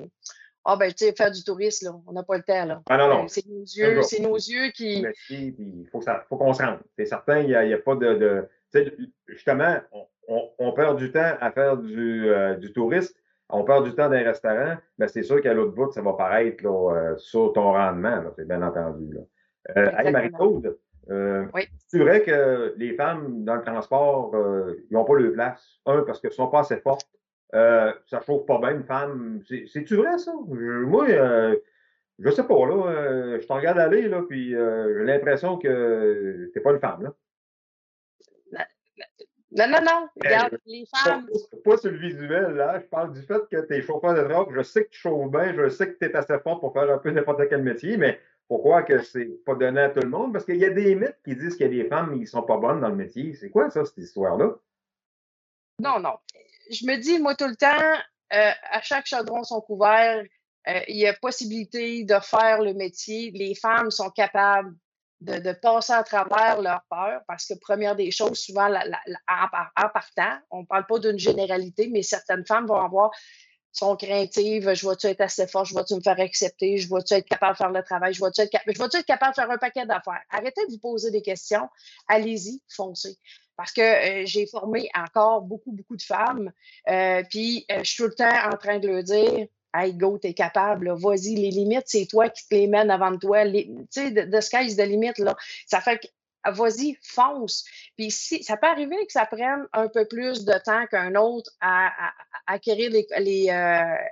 ah, 0.64 0.76
ben, 0.76 0.92
tu 0.92 1.06
sais, 1.06 1.12
faire 1.12 1.30
du 1.30 1.42
tourisme, 1.42 1.86
là, 1.86 1.94
on 2.06 2.12
n'a 2.12 2.22
pas 2.22 2.36
le 2.36 2.42
temps, 2.42 2.64
là. 2.64 2.82
Ah, 2.88 2.98
non, 2.98 3.08
non. 3.08 3.28
C'est 3.28 3.46
nos 3.46 3.62
yeux, 3.62 4.02
c'est 4.02 4.20
nos 4.20 4.36
yeux 4.36 4.70
qui. 4.74 5.04
Il 5.30 5.88
faut, 5.90 6.00
faut 6.28 6.36
qu'on 6.36 6.52
se 6.52 6.62
rende. 6.62 6.80
C'est 6.98 7.06
certain, 7.06 7.40
il 7.40 7.48
n'y 7.48 7.54
a, 7.54 7.60
a, 7.60 7.78
pas 7.78 7.94
de. 7.94 8.14
de 8.14 8.48
justement, 9.28 9.78
on, 10.28 10.50
on, 10.58 10.72
perd 10.72 10.98
du 10.98 11.10
temps 11.10 11.36
à 11.40 11.50
faire 11.50 11.78
du, 11.78 12.28
euh, 12.28 12.54
du 12.56 12.72
tourisme, 12.72 13.14
on 13.48 13.64
perd 13.64 13.84
du 13.84 13.94
temps 13.94 14.08
dans 14.08 14.14
les 14.14 14.24
restaurants, 14.24 14.76
mais 14.98 15.08
c'est 15.08 15.22
sûr 15.22 15.40
qu'à 15.40 15.54
l'autre 15.54 15.72
bout, 15.72 15.90
ça 15.90 16.02
va 16.02 16.12
paraître 16.12 16.62
là, 16.62 16.92
euh, 16.94 17.16
sur 17.16 17.52
ton 17.54 17.72
rendement, 17.72 18.22
c'est 18.36 18.46
bien 18.46 18.62
entendu. 18.62 19.10
Là. 19.12 19.20
Euh, 19.76 20.10
Marie-Claude, 20.10 20.78
euh, 21.10 21.46
oui. 21.54 21.62
c'est 21.86 21.98
vrai 21.98 22.22
que 22.22 22.74
les 22.76 22.94
femmes 22.94 23.44
dans 23.44 23.56
le 23.56 23.62
transport, 23.62 24.34
ils 24.34 24.92
n'ont 24.92 25.04
pas 25.04 25.14
leur 25.14 25.32
place. 25.32 25.80
Un, 25.86 26.02
parce 26.02 26.20
qu'elles 26.20 26.30
ne 26.30 26.36
sont 26.36 26.48
pas 26.48 26.60
assez 26.60 26.76
fortes. 26.76 27.08
Euh, 27.54 27.92
ça 28.06 28.20
chauffe 28.20 28.46
pas 28.46 28.58
bien 28.58 28.72
une 28.72 28.84
femme. 28.84 29.42
C'est-tu 29.46 29.96
vrai, 29.96 30.18
ça? 30.18 30.34
moi, 30.34 31.08
euh, 31.08 31.56
je 32.18 32.30
sais 32.30 32.44
pas, 32.44 32.66
là. 32.66 32.90
Euh, 32.90 33.40
je 33.40 33.46
te 33.46 33.52
regarde 33.52 33.78
aller, 33.78 34.08
là, 34.08 34.22
puis 34.28 34.50
j'ai 34.50 35.04
l'impression 35.04 35.56
que 35.58 36.50
t'es 36.52 36.60
pas 36.60 36.72
une 36.72 36.80
femme, 36.80 37.02
là. 37.04 37.14
Non, 39.50 39.66
non, 39.66 39.78
non. 39.82 40.08
Regarde, 40.22 40.58
les 40.66 40.84
femmes. 40.94 41.26
Pas, 41.64 41.78
sur 41.78 41.90
le 41.90 41.96
visuel, 41.96 42.52
là. 42.52 42.80
Je 42.80 42.84
parle 42.84 43.14
du 43.14 43.22
fait 43.22 43.40
que 43.50 43.66
tu 43.66 43.74
es 43.74 43.80
chauffeur 43.80 44.12
de 44.12 44.28
drogue. 44.28 44.52
Je 44.54 44.62
sais 44.62 44.84
que 44.84 44.90
tu 44.90 45.00
chauffes 45.00 45.30
bien. 45.30 45.54
Je 45.54 45.70
sais 45.70 45.90
que 45.90 45.98
tu 45.98 46.04
es 46.04 46.14
assez 46.14 46.38
fort 46.40 46.60
pour 46.60 46.74
faire 46.74 46.90
un 46.90 46.98
peu 46.98 47.10
n'importe 47.10 47.48
quel 47.48 47.62
métier, 47.62 47.96
mais 47.96 48.20
pourquoi 48.46 48.82
que 48.82 49.00
c'est 49.00 49.24
pas 49.46 49.54
donné 49.54 49.80
à 49.80 49.88
tout 49.88 50.00
le 50.00 50.10
monde? 50.10 50.34
Parce 50.34 50.44
qu'il 50.44 50.56
y 50.56 50.66
a 50.66 50.70
des 50.70 50.94
mythes 50.94 51.16
qui 51.24 51.34
disent 51.34 51.56
qu'il 51.56 51.66
y 51.66 51.80
a 51.80 51.82
des 51.82 51.88
femmes 51.88 52.18
qui 52.18 52.26
sont 52.26 52.42
pas 52.42 52.58
bonnes 52.58 52.82
dans 52.82 52.90
le 52.90 52.94
métier. 52.94 53.34
C'est 53.34 53.48
quoi, 53.48 53.70
ça, 53.70 53.86
cette 53.86 53.96
histoire-là? 53.96 54.54
Non, 55.80 55.98
non 55.98 56.18
je 56.70 56.86
me 56.86 56.96
dis, 56.96 57.18
moi, 57.18 57.34
tout 57.34 57.46
le 57.46 57.56
temps, 57.56 58.00
euh, 58.32 58.50
à 58.70 58.82
chaque 58.82 59.06
chaudron 59.06 59.42
son 59.42 59.60
couvert, 59.60 60.22
euh, 60.68 60.80
il 60.88 60.96
y 60.96 61.06
a 61.06 61.14
possibilité 61.14 62.04
de 62.04 62.18
faire 62.20 62.60
le 62.62 62.74
métier. 62.74 63.30
Les 63.32 63.54
femmes 63.54 63.90
sont 63.90 64.10
capables 64.10 64.74
de, 65.20 65.52
passer 65.52 65.92
à 65.92 66.02
travers 66.02 66.60
leur 66.60 66.82
peur 66.90 67.22
parce 67.26 67.46
que, 67.46 67.54
première 67.54 67.96
des 67.96 68.10
choses, 68.10 68.38
souvent, 68.38 68.70
en, 68.70 69.88
partant, 69.88 70.38
on 70.50 70.60
ne 70.60 70.66
parle 70.66 70.86
pas 70.86 70.98
d'une 70.98 71.18
généralité, 71.18 71.88
mais 71.90 72.02
certaines 72.02 72.44
femmes 72.46 72.66
vont 72.66 72.80
avoir 72.80 73.10
sont 73.70 73.96
craintives, 73.96 74.72
je 74.74 74.88
vais-tu 74.88 75.06
être 75.06 75.20
assez 75.20 75.46
fort, 75.46 75.64
je 75.64 75.74
vais-tu 75.74 75.94
me 75.94 76.00
faire 76.00 76.18
accepter, 76.18 76.78
je 76.78 76.88
vais-tu 76.88 77.14
être 77.14 77.28
capable 77.28 77.52
de 77.52 77.58
faire 77.58 77.70
le 77.70 77.82
travail, 77.82 78.12
je 78.12 78.24
vais-tu 78.24 78.40
être, 78.40 78.54
être, 78.54 79.04
capable 79.06 79.32
de 79.32 79.34
faire 79.36 79.50
un 79.50 79.58
paquet 79.58 79.86
d'affaires. 79.86 80.22
Arrêtez 80.30 80.66
de 80.66 80.72
vous 80.72 80.78
poser 80.78 81.10
des 81.10 81.22
questions, 81.22 81.68
allez-y, 82.08 82.60
foncez 82.68 83.18
parce 83.58 83.72
que 83.72 83.80
euh, 83.80 84.22
j'ai 84.24 84.46
formé 84.46 84.88
encore 84.96 85.42
beaucoup, 85.42 85.72
beaucoup 85.72 85.96
de 85.96 86.02
femmes. 86.02 86.52
Euh, 86.88 87.24
puis 87.28 87.66
euh, 87.72 87.80
je 87.82 87.90
suis 87.90 87.96
tout 87.96 88.08
le 88.08 88.14
temps 88.14 88.48
en 88.50 88.56
train 88.56 88.78
de 88.78 88.86
leur 88.86 89.02
dire 89.02 89.48
Hey, 89.74 89.92
go, 89.94 90.16
t'es 90.16 90.32
capable, 90.32 90.90
vas-y, 90.96 91.34
les 91.34 91.50
limites, 91.50 91.84
c'est 91.86 92.06
toi 92.06 92.30
qui 92.30 92.48
te 92.48 92.54
les 92.54 92.68
mènes 92.68 92.90
avant 92.90 93.10
de 93.10 93.18
toi. 93.18 93.44
Tu 93.44 93.66
sais, 93.90 94.12
de, 94.12 94.40
sky's 94.40 94.76
the 94.76 94.82
limit, 94.82 95.12
là. 95.18 95.36
Ça 95.66 95.80
fait 95.80 95.98
que 95.98 96.06
vas-y, 96.50 96.96
fonce. 97.02 97.64
Puis 97.96 98.10
si, 98.12 98.42
ça 98.44 98.56
peut 98.56 98.68
arriver 98.68 98.96
que 99.04 99.12
ça 99.12 99.26
prenne 99.26 99.66
un 99.72 99.88
peu 99.88 100.06
plus 100.06 100.44
de 100.44 100.54
temps 100.64 100.86
qu'un 100.86 101.16
autre 101.16 101.50
à, 101.60 101.92
acquérir 102.46 102.90
les, 102.90 103.06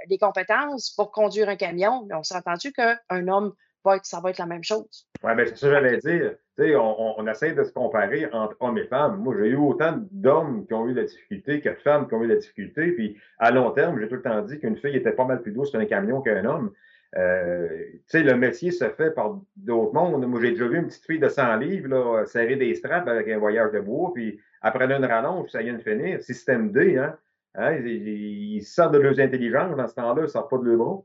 les, 0.09 0.19
compétences 0.19 0.91
pour 0.91 1.11
conduire 1.13 1.49
un 1.49 1.57
camion. 1.57 2.05
Mais 2.07 2.17
on 2.17 2.23
s'entend-tu 2.25 2.73
qu'un 2.73 3.29
homme 3.29 3.55
va 3.87 3.99
ça 4.03 4.21
va 4.21 4.31
être 4.31 4.39
la 4.39 4.47
même 4.47 4.65
chose? 4.65 5.09
Oui, 5.23 5.35
bien, 5.35 5.47
c'est 5.47 5.57
ça 5.57 5.67
que 5.69 5.73
j'allais 5.73 5.99
dire 5.99 6.37
on, 6.59 7.15
on, 7.19 7.27
essaie 7.27 7.53
de 7.53 7.65
se 7.65 7.73
comparer 7.73 8.29
entre 8.33 8.57
hommes 8.61 8.79
et 8.79 8.87
femmes. 8.87 9.19
Moi, 9.19 9.35
j'ai 9.39 9.49
eu 9.49 9.57
autant 9.57 9.99
d'hommes 10.11 10.67
qui 10.67 10.75
ont 10.75 10.89
eu 10.89 10.95
la 10.95 11.05
difficulté 11.05 11.61
que 11.61 11.69
de 11.69 11.75
femmes 11.75 12.09
qui 12.09 12.15
ont 12.15 12.23
eu 12.23 12.29
la 12.29 12.37
difficulté. 12.37 12.93
Puis, 12.93 13.17
à 13.39 13.51
long 13.51 13.71
terme, 13.71 14.01
j'ai 14.01 14.09
tout 14.09 14.17
le 14.17 14.23
temps 14.23 14.41
dit 14.43 14.59
qu'une 14.59 14.77
fille 14.77 14.97
était 14.97 15.13
pas 15.13 15.25
mal 15.25 15.43
plus 15.43 15.53
douce 15.53 15.71
sur 15.71 15.81
un 15.81 15.85
camion 15.85 16.23
qu'un 16.23 16.45
homme. 16.45 16.73
Euh, 17.17 17.69
tu 17.93 18.01
sais, 18.07 18.23
le 18.23 18.37
métier 18.37 18.71
se 18.71 18.89
fait 18.91 19.11
par 19.11 19.39
d'autres 19.57 19.95
mondes. 19.95 20.27
Moi, 20.27 20.41
j'ai 20.41 20.51
déjà 20.51 20.67
vu 20.67 20.79
une 20.79 20.87
petite 20.87 21.05
fille 21.05 21.19
de 21.19 21.29
100 21.29 21.57
livres 21.57 22.25
serrer 22.27 22.57
des 22.57 22.75
straps 22.75 23.09
avec 23.09 23.29
un 23.29 23.39
voyage 23.39 23.73
de 23.73 23.81
bois, 23.81 24.13
puis 24.15 24.41
après 24.61 24.85
une 24.85 25.05
rallonge, 25.05 25.49
ça 25.51 25.63
vient 25.63 25.75
de 25.75 25.83
finir. 25.83 26.21
Système 26.23 26.73
D, 26.73 26.99
hein? 26.99 27.17
hein 27.55 27.73
ils, 27.75 28.63
sortent 28.63 28.95
de 28.95 28.99
leurs 28.99 29.21
intelligences 29.21 29.77
dans 29.77 29.87
ce 29.87 29.95
temps-là, 29.95 30.23
ils 30.23 30.23
ne 30.23 30.27
sortent 30.27 30.51
pas 30.51 30.59
de 30.59 30.65
leur 30.65 30.77
bras. 30.77 31.03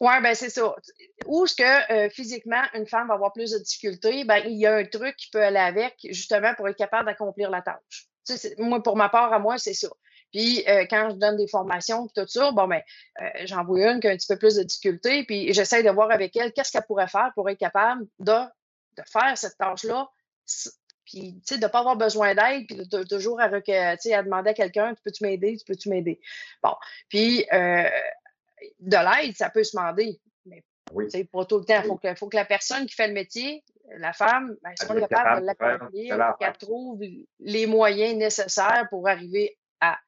Oui, 0.00 0.12
ben 0.22 0.34
c'est 0.34 0.50
ça. 0.50 0.74
Où 1.26 1.44
est-ce 1.44 1.54
que 1.54 1.92
euh, 1.92 2.10
physiquement, 2.10 2.62
une 2.74 2.86
femme 2.86 3.08
va 3.08 3.14
avoir 3.14 3.32
plus 3.32 3.50
de 3.50 3.58
difficultés? 3.58 4.24
Ben, 4.24 4.42
il 4.46 4.58
y 4.58 4.66
a 4.66 4.74
un 4.74 4.84
truc 4.84 5.16
qui 5.16 5.30
peut 5.30 5.42
aller 5.42 5.58
avec, 5.58 5.94
justement, 6.10 6.54
pour 6.54 6.68
être 6.68 6.76
capable 6.76 7.06
d'accomplir 7.06 7.50
la 7.50 7.62
tâche. 7.62 8.08
moi, 8.58 8.82
pour 8.82 8.96
ma 8.96 9.08
part, 9.08 9.32
à 9.32 9.38
moi, 9.38 9.58
c'est 9.58 9.74
ça. 9.74 9.88
Puis 10.32 10.64
euh, 10.66 10.86
quand 10.88 11.10
je 11.10 11.16
donne 11.16 11.36
des 11.36 11.46
formations, 11.46 12.08
tout 12.14 12.26
ça, 12.26 12.52
bon, 12.52 12.66
ben, 12.66 12.80
euh, 13.20 13.28
j'en 13.44 13.64
vois 13.64 13.92
une 13.92 14.00
qui 14.00 14.08
a 14.08 14.10
un 14.10 14.16
petit 14.16 14.26
peu 14.26 14.38
plus 14.38 14.56
de 14.56 14.62
difficultés, 14.62 15.24
puis 15.24 15.52
j'essaie 15.52 15.82
de 15.82 15.90
voir 15.90 16.10
avec 16.10 16.34
elle 16.36 16.52
qu'est-ce 16.52 16.72
qu'elle 16.72 16.86
pourrait 16.86 17.08
faire 17.08 17.30
pour 17.34 17.50
être 17.50 17.58
capable 17.58 18.06
de, 18.18 18.32
de 18.96 19.02
faire 19.10 19.36
cette 19.36 19.58
tâche-là 19.58 20.08
puis, 21.04 21.34
tu 21.34 21.54
sais, 21.54 21.58
de 21.58 21.64
ne 21.64 21.70
pas 21.70 21.80
avoir 21.80 21.96
besoin 21.96 22.34
d'aide, 22.34 22.66
puis 22.66 22.76
de, 22.76 23.02
toujours 23.02 23.40
à, 23.40 23.44
à 23.44 24.22
demander 24.22 24.50
à 24.50 24.54
quelqu'un, 24.54 24.94
tu 24.94 25.02
peux-tu 25.02 25.24
m'aider, 25.24 25.56
tu 25.56 25.64
peux-tu 25.64 25.88
m'aider? 25.88 26.20
Bon, 26.62 26.74
puis 27.08 27.44
euh, 27.52 27.88
de 28.80 28.96
l'aide, 28.96 29.36
ça 29.36 29.50
peut 29.50 29.64
se 29.64 29.76
demander, 29.76 30.20
mais 30.46 30.62
oui. 30.92 31.08
pas 31.32 31.44
tout 31.44 31.58
le 31.58 31.64
temps. 31.64 31.80
Il 31.82 31.86
faut 31.86 31.96
que, 31.96 32.14
faut 32.14 32.28
que 32.28 32.36
la 32.36 32.44
personne 32.44 32.86
qui 32.86 32.94
fait 32.94 33.08
le 33.08 33.14
métier, 33.14 33.62
la 33.98 34.12
femme, 34.12 34.56
ben, 34.62 34.72
soit 34.76 35.00
capable, 35.08 35.42
de 35.42 35.46
l'accompagner, 35.46 36.10
qu'elle 36.38 36.58
trouve 36.58 37.00
les 37.40 37.66
moyens 37.66 38.16
nécessaires 38.16 38.86
pour 38.90 39.08
arriver 39.08 39.56
à. 39.80 39.98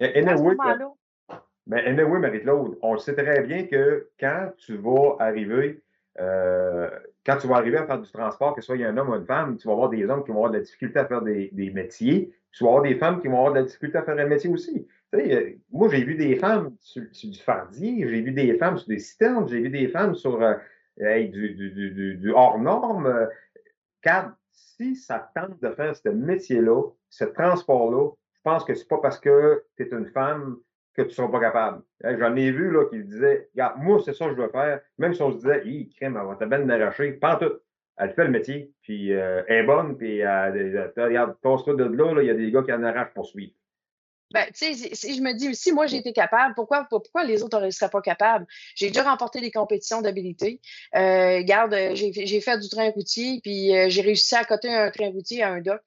Et, 0.00 0.26
à 0.26 0.36
mais 1.68 1.84
anyway, 1.84 2.20
Marie-Claude, 2.20 2.78
on 2.80 2.96
sait 2.96 3.14
très 3.14 3.42
bien 3.42 3.66
que 3.66 4.10
quand 4.20 4.52
tu 4.58 4.76
vas 4.76 5.16
arriver 5.18 5.82
euh, 6.18 6.88
quand 7.24 7.36
tu 7.36 7.46
vas 7.46 7.56
arriver 7.56 7.78
à 7.78 7.86
faire 7.86 8.00
du 8.00 8.10
transport, 8.10 8.54
que 8.54 8.60
ce 8.60 8.66
soit 8.66 8.76
un 8.86 8.96
homme 8.96 9.10
ou 9.10 9.14
une 9.14 9.26
femme, 9.26 9.56
tu 9.56 9.66
vas 9.66 9.74
avoir 9.74 9.90
des 9.90 10.04
hommes 10.04 10.24
qui 10.24 10.30
vont 10.30 10.36
avoir 10.36 10.50
de 10.52 10.58
la 10.58 10.62
difficulté 10.62 10.98
à 10.98 11.06
faire 11.06 11.22
des, 11.22 11.50
métiers. 11.74 12.32
Tu 12.52 12.64
vas 12.64 12.70
avoir 12.70 12.84
des 12.84 12.94
femmes 12.94 13.20
qui 13.20 13.28
vont 13.28 13.38
avoir 13.38 13.52
de 13.52 13.58
la 13.58 13.64
difficulté 13.64 13.98
à 13.98 14.02
faire 14.02 14.16
un 14.18 14.26
métier 14.26 14.48
aussi. 14.48 14.86
Euh, 15.14 15.52
moi, 15.70 15.88
j'ai 15.88 16.04
vu 16.04 16.14
des 16.14 16.36
femmes 16.36 16.76
sur, 16.80 17.02
du 17.02 17.38
fardier, 17.38 18.08
j'ai 18.08 18.20
vu 18.20 18.32
des 18.32 18.54
femmes 18.58 18.76
sur 18.76 18.88
des 18.88 18.98
citernes, 18.98 19.48
j'ai 19.48 19.60
vu 19.60 19.70
des 19.70 19.88
femmes 19.88 20.14
sur 20.14 20.42
euh, 20.42 20.54
du, 20.98 22.32
hors-norme. 22.34 23.28
car 24.02 24.36
si 24.52 24.96
ça 24.96 25.30
tente 25.34 25.60
de 25.62 25.70
faire 25.70 25.94
ce 25.96 26.08
métier-là, 26.08 26.82
ce 27.10 27.24
transport-là, 27.24 28.10
je 28.34 28.40
pense 28.42 28.64
que 28.64 28.74
c'est 28.74 28.88
pas 28.88 28.98
parce 28.98 29.18
que 29.18 29.64
tu 29.76 29.84
es 29.84 29.88
une 29.90 30.06
femme 30.06 30.58
que 30.94 31.02
tu 31.02 31.08
ne 31.08 31.12
seras 31.12 31.28
pas 31.28 31.40
capable. 31.40 31.82
J'en 32.02 32.34
ai 32.36 32.50
vu 32.50 32.70
là, 32.70 32.86
qui 32.86 33.02
disaient 33.04 33.48
Regarde, 33.54 33.78
moi, 33.78 34.00
c'est 34.04 34.14
ça 34.14 34.26
que 34.26 34.36
je 34.36 34.40
veux 34.40 34.48
faire. 34.48 34.80
Même 34.98 35.14
si 35.14 35.22
on 35.22 35.30
se 35.32 35.36
disait 35.36 35.62
Hi, 35.66 35.88
crème, 35.90 36.18
elle 36.20 36.36
va 36.38 36.46
benne 36.46 36.66
d'arracher. 36.66 37.12
Pas 37.12 37.36
tout. 37.36 37.52
Elle 37.98 38.12
fait 38.12 38.24
le 38.24 38.30
métier, 38.30 38.72
puis 38.82 39.12
euh, 39.14 39.42
elle 39.46 39.64
est 39.64 39.66
bonne, 39.66 39.96
puis 39.96 40.22
euh, 40.22 40.90
regarde, 40.96 41.34
passe-toi 41.40 41.74
de 41.76 41.84
là, 41.84 42.20
il 42.20 42.26
y 42.26 42.30
a 42.30 42.34
des 42.34 42.50
gars 42.50 42.62
qui 42.62 42.72
en 42.72 42.82
arrachent 42.82 43.14
pour 43.14 43.24
suivre. 43.24 43.54
Ben, 44.32 44.46
tu 44.52 44.74
sais, 44.74 44.94
si 44.94 45.16
je 45.16 45.22
me 45.22 45.32
dis, 45.34 45.54
si 45.54 45.72
moi 45.72 45.86
j'ai 45.86 45.98
été 45.98 46.12
capable, 46.12 46.54
pourquoi, 46.54 46.84
pourquoi 46.90 47.24
les 47.24 47.42
autres 47.42 47.60
ne 47.60 47.70
seraient 47.70 47.90
pas 47.90 48.00
capables? 48.00 48.46
J'ai 48.74 48.88
déjà 48.88 49.04
remporté 49.04 49.40
des 49.40 49.52
compétitions 49.52 50.02
d'habilité. 50.02 50.60
Euh, 50.96 51.38
regarde, 51.38 51.74
j'ai 51.94 52.40
fait 52.40 52.58
du 52.58 52.68
train 52.68 52.90
routier, 52.90 53.40
puis 53.42 53.70
j'ai 53.88 54.02
réussi 54.02 54.34
à 54.34 54.44
coter 54.44 54.74
un 54.74 54.90
train 54.90 55.10
routier 55.10 55.42
à 55.42 55.50
un 55.50 55.60
dock. 55.60 55.84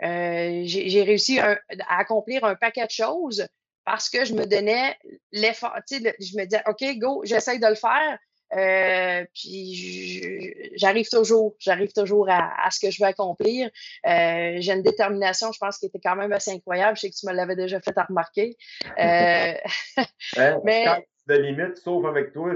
j'ai 0.00 1.02
réussi 1.02 1.40
à 1.40 1.58
accomplir 1.88 2.44
un 2.44 2.56
paquet 2.56 2.84
de 2.84 2.90
choses 2.90 3.46
parce 3.84 4.10
que 4.10 4.24
je 4.24 4.34
me 4.34 4.46
donnais 4.46 4.96
l'effort. 5.32 5.74
Je 5.90 6.36
me 6.36 6.44
disais, 6.44 6.62
OK, 6.66 6.98
go, 6.98 7.22
j'essaye 7.24 7.58
de 7.58 7.66
le 7.66 7.74
faire. 7.74 8.18
Euh, 8.56 9.24
puis 9.34 10.54
j'arrive 10.76 11.08
toujours, 11.08 11.54
j'arrive 11.58 11.92
toujours 11.92 12.28
à, 12.30 12.70
ce 12.70 12.80
que 12.80 12.90
je 12.90 13.02
veux 13.02 13.08
accomplir. 13.08 13.70
Euh, 14.06 14.56
j'ai 14.58 14.72
une 14.72 14.82
détermination, 14.82 15.52
je 15.52 15.58
pense, 15.58 15.78
qui 15.78 15.86
était 15.86 16.00
quand 16.00 16.16
même 16.16 16.32
assez 16.32 16.50
incroyable. 16.50 16.96
Je 16.96 17.02
sais 17.02 17.10
que 17.10 17.16
tu 17.16 17.26
me 17.26 17.32
l'avais 17.32 17.56
déjà 17.56 17.80
fait 17.80 17.96
à 17.96 18.04
remarquer. 18.04 18.56
Euh, 18.98 19.54
mais 20.64 20.86
de 21.26 21.34
limite, 21.34 21.76
sauf 21.76 22.04
avec 22.04 22.32
toi, 22.32 22.54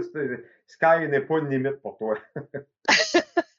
Sky 0.67 1.09
n'est 1.09 1.21
pas 1.21 1.39
une 1.39 1.51
limite 1.51 1.81
pour 1.81 1.97
toi. 1.99 2.19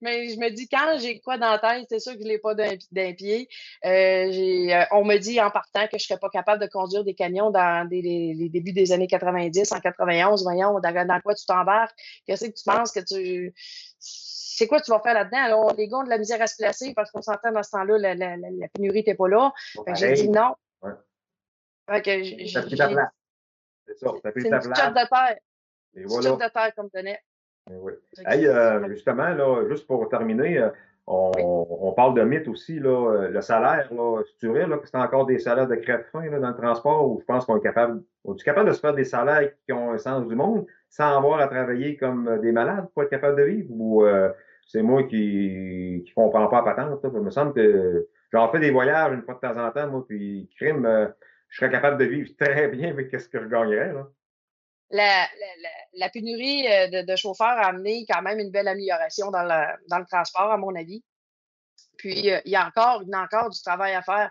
mais 0.00 0.28
je 0.30 0.38
me 0.38 0.50
dis, 0.50 0.68
quand 0.68 0.98
j'ai 0.98 1.20
quoi 1.20 1.38
dans 1.38 1.50
la 1.50 1.58
tête, 1.58 1.86
c'est 1.88 2.00
sûr 2.00 2.12
que 2.12 2.18
je 2.20 2.24
ne 2.24 2.28
l'ai 2.28 2.38
pas 2.38 2.54
d'un 2.54 3.12
pied. 3.12 3.48
Euh, 3.84 3.88
euh, 3.88 4.84
on 4.92 5.04
me 5.04 5.18
dit 5.18 5.40
en 5.40 5.50
partant 5.50 5.84
que 5.84 5.98
je 5.98 6.04
ne 6.04 6.08
serais 6.08 6.18
pas 6.18 6.30
capable 6.30 6.62
de 6.62 6.66
conduire 6.68 7.04
des 7.04 7.14
camions 7.14 7.50
dans 7.50 7.88
les, 7.90 8.48
débuts 8.50 8.72
des 8.72 8.92
années 8.92 9.06
90, 9.06 9.72
en 9.72 9.80
91. 9.80 10.42
Voyons, 10.42 10.80
dans, 10.80 11.20
quoi 11.22 11.34
tu 11.34 11.44
t'embarques? 11.46 11.96
Qu'est-ce 12.26 12.46
que 12.46 12.52
tu 12.52 12.64
penses 12.64 12.92
que 12.92 13.00
tu. 13.00 13.54
C'est 13.98 14.66
quoi 14.66 14.80
tu 14.80 14.90
vas 14.90 15.00
faire 15.00 15.14
là-dedans? 15.14 15.42
Alors, 15.42 15.74
les 15.74 15.88
gars 15.88 15.98
ont 15.98 16.04
de 16.04 16.10
la 16.10 16.18
misère 16.18 16.40
à 16.42 16.46
se 16.46 16.56
placer 16.56 16.92
parce 16.94 17.10
qu'on 17.10 17.22
s'entend 17.22 17.52
dans 17.52 17.62
ce 17.62 17.70
temps-là, 17.70 18.14
la, 18.14 18.14
la, 18.14 18.68
pénurie 18.74 18.98
n'était 18.98 19.14
pas 19.14 19.28
là. 19.28 19.52
j'ai 19.94 20.12
dit 20.12 20.28
non. 20.28 20.54
Ouais. 20.82 20.92
Fait 21.88 22.02
que 22.02 22.22
j'ai. 22.22 22.46
C'est 22.46 23.98
ça, 23.98 24.12
fait 24.22 24.32
une 24.36 24.50
de 24.50 25.08
terre. 25.08 25.36
Et 25.94 26.04
voilà. 26.04 26.30
de 26.30 26.52
terre 26.52 26.74
comme 26.76 26.90
tenait. 26.90 27.20
Oui. 27.78 27.92
Euh, 28.26 28.88
justement, 28.88 29.28
là, 29.28 29.68
juste 29.68 29.86
pour 29.86 30.08
terminer, 30.08 30.58
euh, 30.58 30.68
on, 31.06 31.92
parle 31.96 32.14
de 32.14 32.22
mythe 32.22 32.48
aussi, 32.48 32.78
là, 32.78 32.88
euh, 32.88 33.28
le 33.28 33.40
salaire. 33.40 33.92
Là, 33.92 34.22
c'est 34.38 34.46
vrai 34.46 34.66
là, 34.66 34.78
que 34.78 34.88
c'est 34.88 34.96
encore 34.96 35.26
des 35.26 35.38
salaires 35.38 35.68
de 35.68 35.76
crève-fin 35.76 36.28
dans 36.38 36.48
le 36.48 36.54
transport 36.54 37.08
où 37.10 37.20
je 37.20 37.24
pense 37.24 37.44
qu'on 37.44 37.56
est 37.56 37.62
capable, 37.62 38.02
on 38.24 38.34
est 38.34 38.42
capable 38.42 38.68
de 38.68 38.74
se 38.74 38.80
faire 38.80 38.94
des 38.94 39.04
salaires 39.04 39.50
qui 39.66 39.72
ont 39.72 39.92
un 39.92 39.98
sens 39.98 40.26
du 40.26 40.34
monde 40.34 40.66
sans 40.88 41.16
avoir 41.16 41.40
à 41.40 41.46
travailler 41.46 41.96
comme 41.96 42.40
des 42.40 42.52
malades 42.52 42.86
pour 42.92 43.04
être 43.04 43.10
capable 43.10 43.38
de 43.38 43.44
vivre 43.44 43.70
ou 43.70 44.04
c'est 44.66 44.82
moi 44.82 45.04
qui 45.04 46.04
ne 46.06 46.14
comprends 46.14 46.48
pas 46.48 46.64
la 46.64 46.74
patente. 46.74 47.00
Il 47.04 47.20
me 47.20 47.30
semble 47.30 47.54
que 47.54 48.08
j'en 48.32 48.48
fais 48.50 48.60
des 48.60 48.70
voyages 48.70 49.12
une 49.12 49.22
fois 49.22 49.34
de 49.34 49.40
temps 49.40 49.56
en 49.60 49.70
temps, 49.70 49.88
moi, 49.88 50.04
puis 50.08 50.48
crime, 50.56 51.12
je 51.48 51.58
serais 51.58 51.70
capable 51.70 51.98
de 51.98 52.04
vivre 52.04 52.30
très 52.38 52.68
bien 52.68 52.90
avec 52.90 53.18
ce 53.18 53.28
que 53.28 53.40
je 53.40 53.46
gagnerais. 53.46 53.92
Là 53.92 54.08
la, 54.90 56.08
pénurie 56.12 56.66
euh, 56.66 57.02
de, 57.02 57.16
chauffeurs 57.16 57.46
a 57.46 57.68
amené 57.68 58.04
quand 58.08 58.22
même 58.22 58.38
une 58.38 58.50
belle 58.50 58.68
amélioration 58.68 59.30
dans 59.30 59.42
le, 59.42 60.06
transport, 60.06 60.50
à 60.50 60.56
mon 60.56 60.74
avis. 60.74 61.02
Puis, 61.96 62.30
euh, 62.30 62.40
il 62.44 62.52
y 62.52 62.56
a 62.56 62.66
encore, 62.66 63.02
il 63.02 63.08
y 63.08 63.14
a 63.14 63.20
encore 63.20 63.50
du 63.50 63.60
travail 63.62 63.94
à 63.94 64.02
faire. 64.02 64.30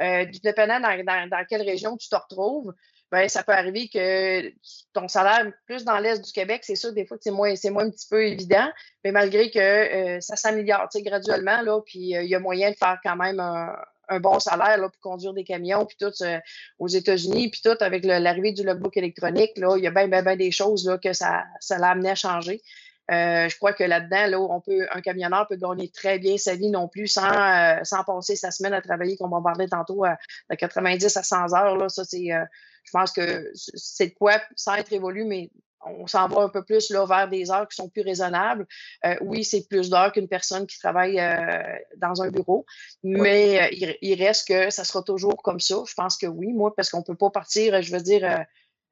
Euh, 0.00 0.26
dépendant 0.42 0.80
dans, 0.80 1.46
quelle 1.48 1.62
région 1.62 1.96
tu 1.96 2.08
te 2.08 2.16
retrouves, 2.16 2.74
ben, 3.12 3.28
ça 3.28 3.44
peut 3.44 3.52
arriver 3.52 3.88
que 3.88 4.52
ton 4.92 5.06
salaire, 5.06 5.52
plus 5.66 5.84
dans 5.84 5.98
l'Est 5.98 6.24
du 6.24 6.32
Québec, 6.32 6.62
c'est 6.64 6.74
sûr, 6.74 6.92
des 6.92 7.06
fois, 7.06 7.16
c'est 7.20 7.30
moins, 7.30 7.54
c'est 7.54 7.70
moins 7.70 7.84
un 7.84 7.90
petit 7.90 8.08
peu 8.10 8.26
évident, 8.26 8.68
mais 9.04 9.12
malgré 9.12 9.52
que 9.52 10.18
ça 10.20 10.34
s'améliore 10.34 10.88
graduellement, 10.92 11.62
là, 11.62 11.80
puis 11.86 12.10
il 12.10 12.26
y 12.26 12.34
a 12.34 12.40
moyen 12.40 12.72
de 12.72 12.76
faire 12.76 12.98
quand 13.04 13.14
même 13.14 13.38
un, 13.38 13.76
un 14.08 14.20
bon 14.20 14.38
salaire 14.38 14.78
là, 14.78 14.88
pour 14.88 15.00
conduire 15.00 15.32
des 15.32 15.44
camions, 15.44 15.86
puis 15.86 15.96
tout 15.98 16.12
euh, 16.22 16.38
aux 16.78 16.88
États-Unis, 16.88 17.50
puis 17.50 17.60
tout 17.62 17.76
avec 17.80 18.04
l'arrivée 18.04 18.52
du 18.52 18.62
logbook 18.62 18.96
électronique, 18.96 19.52
là, 19.56 19.76
il 19.76 19.84
y 19.84 19.86
a 19.86 19.90
bien, 19.90 20.08
bien, 20.08 20.22
bien 20.22 20.36
des 20.36 20.50
choses 20.50 20.86
là, 20.86 20.98
que 20.98 21.12
ça, 21.12 21.44
ça 21.60 21.78
l'a 21.78 21.90
amené 21.90 22.10
à 22.10 22.14
changer. 22.14 22.62
Euh, 23.10 23.48
je 23.48 23.56
crois 23.56 23.74
que 23.74 23.84
là-dedans, 23.84 24.26
là, 24.26 24.40
on 24.40 24.60
peut, 24.60 24.86
un 24.90 25.02
camionneur 25.02 25.46
peut 25.46 25.56
gagner 25.56 25.90
très 25.90 26.18
bien 26.18 26.38
sa 26.38 26.54
vie 26.54 26.70
non 26.70 26.88
plus 26.88 27.06
sans, 27.06 27.30
euh, 27.30 27.76
sans 27.82 28.02
passer 28.02 28.34
sa 28.34 28.50
semaine 28.50 28.72
à 28.72 28.80
travailler, 28.80 29.16
comme 29.18 29.34
on 29.34 29.42
parlait 29.42 29.68
tantôt, 29.68 30.04
à, 30.04 30.16
90 30.56 31.16
à 31.16 31.22
100 31.22 31.52
heures. 31.54 31.76
Là, 31.76 31.88
ça, 31.90 32.04
c'est, 32.04 32.28
je 32.28 32.90
pense 32.92 33.12
que 33.12 33.50
c'est 33.54 34.08
de 34.08 34.14
quoi, 34.14 34.40
sans 34.56 34.74
être 34.74 34.92
évolué, 34.92 35.24
mais 35.24 35.50
on 35.86 36.06
s'en 36.06 36.28
va 36.28 36.42
un 36.42 36.48
peu 36.48 36.62
plus 36.62 36.90
là, 36.90 37.04
vers 37.06 37.28
des 37.28 37.50
heures 37.50 37.68
qui 37.68 37.76
sont 37.76 37.88
plus 37.88 38.02
raisonnables. 38.02 38.66
Euh, 39.04 39.14
oui, 39.20 39.44
c'est 39.44 39.68
plus 39.68 39.90
d'heures 39.90 40.12
qu'une 40.12 40.28
personne 40.28 40.66
qui 40.66 40.78
travaille 40.78 41.20
euh, 41.20 41.76
dans 41.96 42.22
un 42.22 42.30
bureau, 42.30 42.64
mais 43.02 43.62
euh, 43.62 43.96
il, 44.00 44.14
reste 44.22 44.48
que 44.48 44.70
ça 44.70 44.84
sera 44.84 45.02
toujours 45.02 45.42
comme 45.42 45.60
ça. 45.60 45.76
Je 45.86 45.94
pense 45.94 46.16
que 46.16 46.26
oui, 46.26 46.52
moi, 46.52 46.74
parce 46.74 46.90
qu'on 46.90 47.00
ne 47.00 47.04
peut 47.04 47.16
pas 47.16 47.30
partir, 47.30 47.80
je 47.82 47.92
veux 47.92 48.02
dire, 48.02 48.44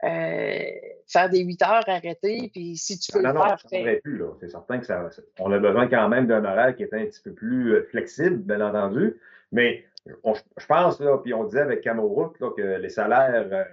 faire 0.02 1.30
des 1.30 1.40
huit 1.40 1.62
heures, 1.62 1.84
arrêter, 1.87 2.50
puis 2.52 2.76
si 2.76 2.99
tu 2.99 3.12
peux 3.12 3.22
non, 3.22 3.28
le 3.28 3.34
non, 3.34 3.56
faire. 3.56 4.00
plus, 4.02 4.22
C'est 4.40 4.50
certain 4.50 4.78
que 4.78 4.87
ça, 4.87 5.08
on 5.38 5.52
a 5.52 5.58
besoin 5.58 5.88
quand 5.88 6.08
même 6.08 6.26
d'un 6.26 6.44
horaire 6.44 6.75
qui 6.75 6.82
est 6.82 6.94
un 6.94 7.04
petit 7.04 7.20
peu 7.22 7.32
plus 7.32 7.84
flexible, 7.90 8.37
bien 8.38 8.61
entendu, 8.61 9.20
mais 9.52 9.84
je 10.06 10.66
pense, 10.66 10.99
là, 10.99 11.18
puis 11.18 11.32
on 11.32 11.44
disait 11.44 11.61
avec 11.61 11.82
Camoroute 11.82 12.37
que 12.38 12.78
les 12.78 12.88
salaires 12.88 13.66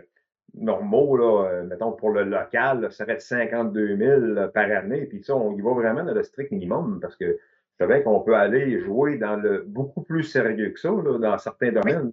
normaux, 0.55 1.17
là, 1.17 1.47
euh, 1.47 1.63
mettons 1.63 1.91
pour 1.91 2.11
le 2.11 2.23
local, 2.23 2.87
ça 2.91 3.05
serait 3.05 3.15
de 3.15 3.21
52 3.21 3.97
000 3.97 4.47
par 4.53 4.71
année. 4.71 5.05
Puis 5.05 5.23
ça, 5.23 5.35
on 5.35 5.55
y 5.55 5.61
va 5.61 5.71
vraiment 5.71 6.03
dans 6.03 6.13
le 6.13 6.23
strict 6.23 6.51
minimum 6.51 6.99
parce 7.01 7.15
que 7.15 7.25
je 7.79 7.85
savais 7.85 8.03
qu'on 8.03 8.19
peut 8.19 8.35
aller 8.35 8.79
jouer 8.79 9.17
dans 9.17 9.37
le 9.37 9.63
beaucoup 9.65 10.01
plus 10.01 10.23
sérieux 10.23 10.71
que 10.71 10.79
ça, 10.79 10.89
là, 10.89 11.17
dans 11.17 11.37
certains 11.37 11.71
domaines. 11.71 12.11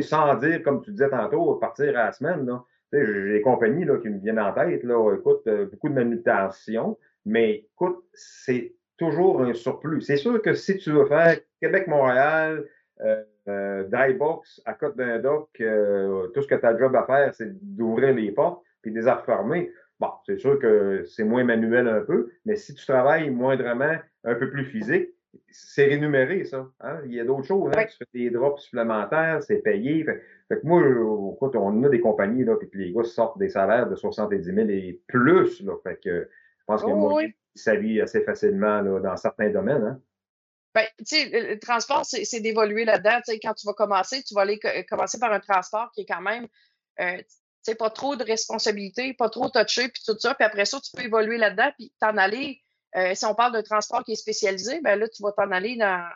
Sans 0.00 0.34
dire, 0.36 0.62
comme 0.62 0.82
tu 0.82 0.90
disais 0.90 1.10
tantôt, 1.10 1.54
partir 1.54 1.96
à 1.96 2.06
la 2.06 2.12
semaine. 2.12 2.48
J'ai 2.92 3.32
des 3.32 3.42
compagnies 3.42 3.84
là, 3.84 3.98
qui 3.98 4.08
me 4.08 4.18
viennent 4.18 4.38
en 4.38 4.52
tête. 4.52 4.82
Là, 4.84 5.14
écoute, 5.16 5.42
euh, 5.46 5.66
beaucoup 5.66 5.88
de 5.88 5.94
manutention, 5.94 6.98
mais 7.24 7.66
écoute, 7.72 8.04
c'est 8.14 8.74
toujours 8.96 9.42
un 9.42 9.52
surplus. 9.52 10.02
C'est 10.02 10.16
sûr 10.16 10.40
que 10.40 10.54
si 10.54 10.78
tu 10.78 10.90
veux 10.92 11.06
faire 11.06 11.38
Québec-Montréal, 11.60 12.64
euh, 13.00 13.22
euh, 13.48 13.84
dry 13.84 14.14
box 14.14 14.60
à 14.64 14.74
côté 14.74 14.96
d'un 14.98 15.18
dock, 15.18 15.48
euh, 15.60 16.28
tout 16.28 16.42
ce 16.42 16.48
que 16.48 16.54
tu 16.54 16.66
as 16.66 16.76
job 16.76 16.94
à 16.96 17.04
faire, 17.04 17.34
c'est 17.34 17.50
d'ouvrir 17.62 18.14
les 18.14 18.32
portes 18.32 18.62
puis 18.82 18.92
de 18.92 19.00
les 19.00 19.10
refermer. 19.10 19.70
Bon, 19.98 20.10
c'est 20.26 20.38
sûr 20.38 20.58
que 20.58 21.04
c'est 21.06 21.24
moins 21.24 21.44
manuel 21.44 21.88
un 21.88 22.00
peu, 22.00 22.30
mais 22.44 22.56
si 22.56 22.74
tu 22.74 22.84
travailles 22.86 23.30
moindrement, 23.30 23.96
un 24.24 24.34
peu 24.34 24.50
plus 24.50 24.64
physique, 24.64 25.08
c'est 25.50 25.86
rémunéré, 25.86 26.44
ça. 26.44 26.68
Hein? 26.80 27.00
Il 27.06 27.14
y 27.14 27.20
a 27.20 27.24
d'autres 27.24 27.46
choses. 27.46 27.72
Hein? 27.76 27.84
Tu 27.84 27.96
fais 27.96 28.06
des 28.12 28.30
drops 28.30 28.60
supplémentaires, 28.62 29.42
c'est 29.42 29.58
payé. 29.58 30.04
Fait, 30.04 30.60
que 30.60 30.66
moi, 30.66 30.82
écoute, 31.34 31.56
on 31.56 31.82
a 31.84 31.88
des 31.88 32.00
compagnies, 32.00 32.44
là, 32.44 32.56
puis 32.56 32.68
les 32.74 32.92
gars 32.92 33.04
sortent 33.04 33.38
des 33.38 33.48
salaires 33.48 33.88
de 33.88 33.96
70 33.96 34.44
000 34.44 34.68
et 34.68 35.00
plus. 35.06 35.62
Là, 35.62 35.74
fait 35.82 35.98
que 36.02 36.28
je 36.58 36.64
pense 36.66 36.82
que 36.82 36.90
oh, 36.90 36.96
moi, 36.96 37.22
ça 37.54 37.74
vit 37.76 38.00
assez 38.00 38.22
facilement 38.22 38.80
là, 38.82 39.00
dans 39.00 39.16
certains 39.16 39.50
domaines. 39.50 39.82
Hein? 39.82 40.00
Ben, 40.76 40.86
tu 40.98 41.04
sais, 41.06 41.30
le, 41.32 41.58
transport, 41.58 42.04
c'est 42.04 42.40
d'évoluer 42.40 42.84
là-dedans. 42.84 43.20
Quand 43.42 43.54
tu 43.54 43.66
vas 43.66 43.72
commencer, 43.72 44.22
tu 44.22 44.34
vas 44.34 44.42
aller 44.42 44.60
commencer 44.86 45.18
par 45.18 45.32
un 45.32 45.40
transport 45.40 45.90
qui 45.92 46.02
est 46.02 46.06
quand 46.06 46.20
même, 46.20 46.46
euh, 47.00 47.16
tu 47.16 47.24
sais, 47.62 47.74
pas 47.74 47.88
trop 47.88 48.14
de 48.14 48.22
responsabilité, 48.22 49.14
pas 49.14 49.30
trop 49.30 49.48
touché, 49.48 49.88
puis 49.88 50.02
tout 50.04 50.18
ça. 50.18 50.34
Puis 50.34 50.44
après 50.44 50.66
ça, 50.66 50.78
tu 50.78 50.90
peux 50.94 51.02
évoluer 51.02 51.38
là-dedans, 51.38 51.70
puis 51.78 51.94
t'en 51.98 52.18
aller. 52.18 52.60
Euh, 52.94 53.14
si 53.14 53.24
on 53.24 53.34
parle 53.34 53.54
d'un 53.54 53.62
transport 53.62 54.04
qui 54.04 54.12
est 54.12 54.16
spécialisé, 54.16 54.82
ben 54.82 54.98
là, 54.98 55.08
tu 55.08 55.22
vas 55.22 55.32
t'en 55.32 55.50
aller 55.50 55.76
dans, 55.76 56.06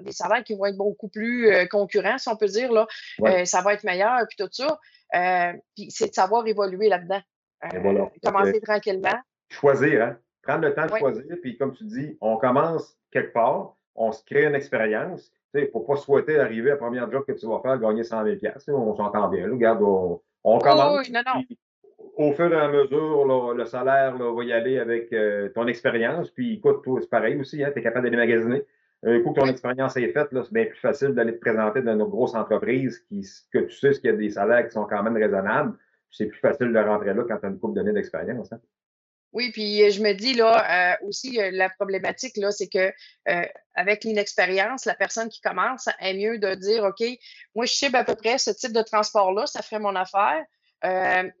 des 0.00 0.10
salaires 0.10 0.42
qui 0.42 0.56
vont 0.56 0.66
être 0.66 0.76
beaucoup 0.76 1.08
plus 1.08 1.48
euh, 1.52 1.66
concurrents, 1.66 2.18
si 2.18 2.28
on 2.28 2.36
peut 2.36 2.48
dire. 2.48 2.72
Là. 2.72 2.88
ça 3.44 3.60
va 3.60 3.74
être 3.74 3.84
meilleur, 3.84 4.26
puis 4.28 4.36
tout 4.36 4.50
ça. 4.50 4.80
puis 5.76 5.92
c'est 5.92 6.08
de 6.08 6.14
savoir 6.14 6.44
évoluer 6.44 6.88
là-dedans. 6.88 7.22
Commencer 8.24 8.60
tranquillement. 8.60 9.20
Choisir, 9.48 10.02
hein? 10.02 10.18
Prendre 10.46 10.66
le 10.66 10.74
temps 10.74 10.86
de 10.86 10.96
choisir, 10.96 11.36
puis 11.42 11.56
comme 11.56 11.72
tu 11.72 11.84
dis, 11.84 12.16
on 12.20 12.36
commence 12.36 12.96
quelque 13.10 13.32
part, 13.32 13.76
on 13.94 14.12
se 14.12 14.24
crée 14.24 14.44
une 14.44 14.54
expérience. 14.54 15.32
Il 15.54 15.62
ne 15.62 15.66
faut 15.66 15.80
pas 15.80 15.96
souhaiter 15.96 16.38
arriver 16.38 16.70
à 16.70 16.74
la 16.74 16.78
première 16.78 17.10
job 17.10 17.24
que 17.26 17.32
tu 17.32 17.46
vas 17.46 17.60
faire, 17.60 17.78
gagner 17.78 18.04
100 18.04 18.24
000 18.24 18.36
On 18.68 18.94
s'entend 18.94 19.28
bien. 19.28 19.50
regarde, 19.50 19.82
on, 19.82 20.20
commence. 20.58 21.10
Au 22.16 22.32
fur 22.32 22.52
et 22.52 22.56
à 22.56 22.68
mesure, 22.68 23.54
le 23.54 23.64
salaire 23.64 24.16
va 24.16 24.44
y 24.44 24.52
aller 24.52 24.78
avec 24.78 25.12
euh, 25.12 25.48
ton 25.50 25.66
expérience. 25.66 26.30
Puis 26.30 26.54
écoute, 26.54 26.82
c'est 27.00 27.10
pareil 27.10 27.36
aussi, 27.38 27.64
hein, 27.64 27.70
tu 27.72 27.80
es 27.80 27.82
capable 27.82 28.04
d'aller 28.04 28.16
magasiner. 28.16 28.64
Un 29.04 29.20
coup 29.20 29.32
que 29.32 29.40
ton 29.40 29.46
expérience 29.46 29.96
est 29.96 30.08
faite, 30.12 30.28
c'est 30.32 30.52
bien 30.52 30.64
plus 30.64 30.78
facile 30.78 31.08
d'aller 31.08 31.34
te 31.34 31.40
présenter 31.40 31.82
dans 31.82 31.92
une 31.92 32.04
grosse 32.04 32.34
entreprise 32.34 32.98
qui, 33.00 33.26
que 33.52 33.58
tu 33.58 33.76
sais 33.76 33.92
qu'il 33.92 34.06
y 34.06 34.12
a 34.12 34.16
des 34.16 34.30
salaires 34.30 34.66
qui 34.66 34.72
sont 34.72 34.84
quand 34.84 35.02
même 35.02 35.16
raisonnables. 35.16 35.76
C'est 36.10 36.26
plus 36.26 36.40
facile 36.40 36.72
de 36.72 36.78
rentrer 36.78 37.12
là 37.12 37.22
quand 37.28 37.36
tu 37.38 37.46
as 37.46 37.48
une 37.50 37.58
couple 37.58 37.74
d'années 37.74 37.92
d'expérience. 37.92 38.52
Hein. 38.52 38.60
Oui, 39.36 39.50
puis 39.52 39.82
euh, 39.82 39.90
je 39.90 40.00
me 40.00 40.14
dis 40.14 40.32
là 40.32 40.94
euh, 40.94 41.06
aussi 41.06 41.38
euh, 41.38 41.50
la 41.52 41.68
problématique 41.68 42.38
là, 42.38 42.50
c'est 42.50 42.68
que 42.68 42.90
avec 43.74 44.04
l'inexpérience, 44.04 44.86
la 44.86 44.94
personne 44.94 45.28
qui 45.28 45.42
commence 45.42 45.90
est 46.00 46.14
mieux 46.14 46.38
de 46.38 46.54
dire 46.54 46.84
OK, 46.84 47.06
moi 47.54 47.66
je 47.66 47.74
sais 47.74 47.94
à 47.94 48.02
peu 48.02 48.14
près 48.14 48.38
ce 48.38 48.50
type 48.50 48.72
de 48.72 48.80
transport 48.80 49.32
là, 49.32 49.44
ça 49.46 49.60
ferait 49.60 49.78
mon 49.78 49.94
affaire. 49.94 50.42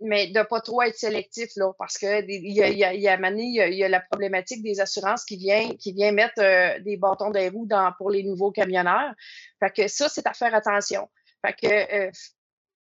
mais 0.02 0.26
de 0.26 0.42
pas 0.42 0.60
trop 0.60 0.82
être 0.82 0.98
sélectif 0.98 1.48
là, 1.56 1.72
parce 1.78 1.96
que 1.96 2.22
il 2.28 2.52
y 2.52 2.62
a, 2.62 2.68
y 2.68 2.84
a, 2.84 2.92
y 2.92 3.84
a, 3.84 3.88
la 3.88 4.00
problématique 4.00 4.62
des 4.62 4.78
assurances 4.80 5.24
qui 5.24 5.38
vient 5.38 5.70
qui 5.78 5.94
vient 5.94 6.12
mettre 6.12 6.42
des 6.82 6.98
bâtons 6.98 7.30
des 7.30 7.48
roues 7.48 7.68
pour 7.96 8.10
les 8.10 8.24
nouveaux 8.24 8.50
camionneurs. 8.50 9.14
Fait 9.58 9.70
que 9.70 9.88
ça, 9.88 10.10
c'est 10.10 10.26
à 10.26 10.34
faire 10.34 10.54
attention. 10.54 11.08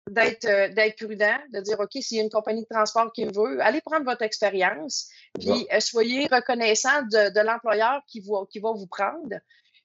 D'être 0.10 0.46
euh, 0.46 0.68
d'être 0.70 1.04
prudent, 1.04 1.38
de 1.52 1.60
dire 1.62 1.80
OK, 1.80 1.92
s'il 1.94 2.18
y 2.18 2.22
a 2.22 2.24
une 2.24 2.30
compagnie 2.30 2.62
de 2.62 2.68
transport 2.70 3.12
qui 3.12 3.26
veut, 3.26 3.62
allez 3.62 3.82
prendre 3.82 4.06
votre 4.06 4.22
expérience, 4.22 5.10
puis 5.40 5.68
euh, 5.74 5.80
soyez 5.80 6.28
reconnaissant 6.28 7.02
de, 7.04 7.34
de 7.34 7.46
l'employeur 7.46 8.02
qui 8.08 8.20
va, 8.20 8.46
qui 8.50 8.60
va 8.60 8.72
vous 8.72 8.88
prendre. 8.88 9.36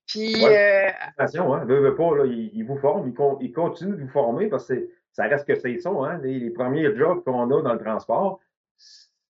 Puis. 0.07 0.45
Ouais, 0.45 0.89
euh, 0.89 0.91
attention, 1.17 1.55
hein, 1.55 1.67
pas, 1.67 2.17
là, 2.17 2.27
ils, 2.27 2.65
vous 2.65 2.79
forment, 2.79 3.09
ils, 3.09 3.47
ils, 3.47 3.53
continuent 3.53 3.97
de 3.97 4.03
vous 4.03 4.11
former 4.11 4.49
parce 4.49 4.67
que 4.67 4.91
ça 5.13 5.25
reste 5.25 5.47
que 5.47 5.59
c'est 5.59 5.79
ça, 5.79 5.91
hein, 5.91 6.21
les, 6.23 6.39
les 6.39 6.51
premiers 6.51 6.95
jobs 6.97 7.23
qu'on 7.25 7.51
a 7.51 7.63
dans 7.63 7.73
le 7.73 7.81
transport, 7.81 8.41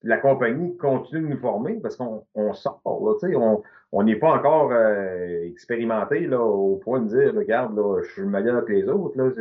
la 0.03 0.17
compagnie 0.17 0.77
continue 0.77 1.21
de 1.21 1.33
nous 1.33 1.39
former 1.39 1.75
parce 1.81 1.95
qu'on 1.95 2.25
on 2.35 2.53
sort, 2.53 2.81
là, 2.85 3.57
on 3.91 4.03
n'est 4.03 4.15
pas 4.15 4.31
encore 4.31 4.71
euh, 4.71 5.43
expérimenté 5.45 6.21
là, 6.21 6.39
au 6.39 6.77
point 6.77 6.99
de 6.99 7.07
dire, 7.09 7.33
regarde, 7.35 7.75
là, 7.75 8.01
je 8.03 8.11
suis 8.11 8.21
meilleur 8.21 8.63
que 8.65 8.71
les 8.71 8.87
autres. 8.87 9.17
Là, 9.17 9.31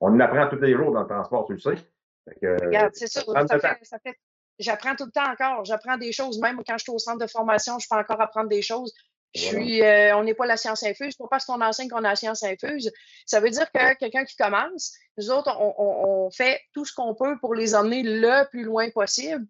On 0.00 0.18
apprend 0.20 0.48
tous 0.48 0.60
les 0.60 0.74
jours 0.74 0.92
dans 0.92 1.02
le 1.02 1.06
transport, 1.06 1.46
tu 1.46 1.54
le 1.54 1.58
sais. 1.60 1.76
regarde, 2.42 2.90
c'est 2.94 3.06
ça. 3.06 3.22
Ça 3.82 3.98
fait, 4.00 4.18
j'apprends 4.58 4.94
tout 4.96 5.06
le 5.06 5.12
temps 5.12 5.30
encore. 5.30 5.64
J'apprends 5.64 5.96
des 5.96 6.12
choses. 6.12 6.40
Même 6.40 6.60
quand 6.66 6.76
je 6.76 6.84
suis 6.84 6.92
au 6.92 6.98
centre 6.98 7.18
de 7.18 7.30
formation, 7.30 7.78
je 7.78 7.86
peux 7.88 7.96
encore 7.96 8.20
apprendre 8.20 8.48
des 8.48 8.62
choses. 8.62 8.92
Je 9.34 9.40
suis, 9.40 9.82
euh, 9.82 10.16
on 10.16 10.22
n'est 10.22 10.34
pas 10.34 10.46
la 10.46 10.56
science 10.56 10.84
infuse. 10.84 11.16
Pas 11.16 11.26
parce 11.28 11.44
qu'on 11.44 11.60
enseigne 11.60 11.88
qu'on 11.88 11.98
a 11.98 12.10
la 12.10 12.16
science 12.16 12.44
infuse. 12.44 12.92
Ça 13.26 13.40
veut 13.40 13.50
dire 13.50 13.70
que 13.72 13.94
quelqu'un 13.98 14.24
qui 14.24 14.36
commence, 14.36 14.92
nous 15.18 15.30
autres, 15.30 15.56
on, 15.58 15.74
on 15.76 16.30
fait 16.30 16.60
tout 16.72 16.84
ce 16.84 16.92
qu'on 16.94 17.14
peut 17.14 17.36
pour 17.40 17.54
les 17.54 17.74
emmener 17.74 18.02
le 18.04 18.48
plus 18.50 18.62
loin 18.62 18.90
possible. 18.90 19.44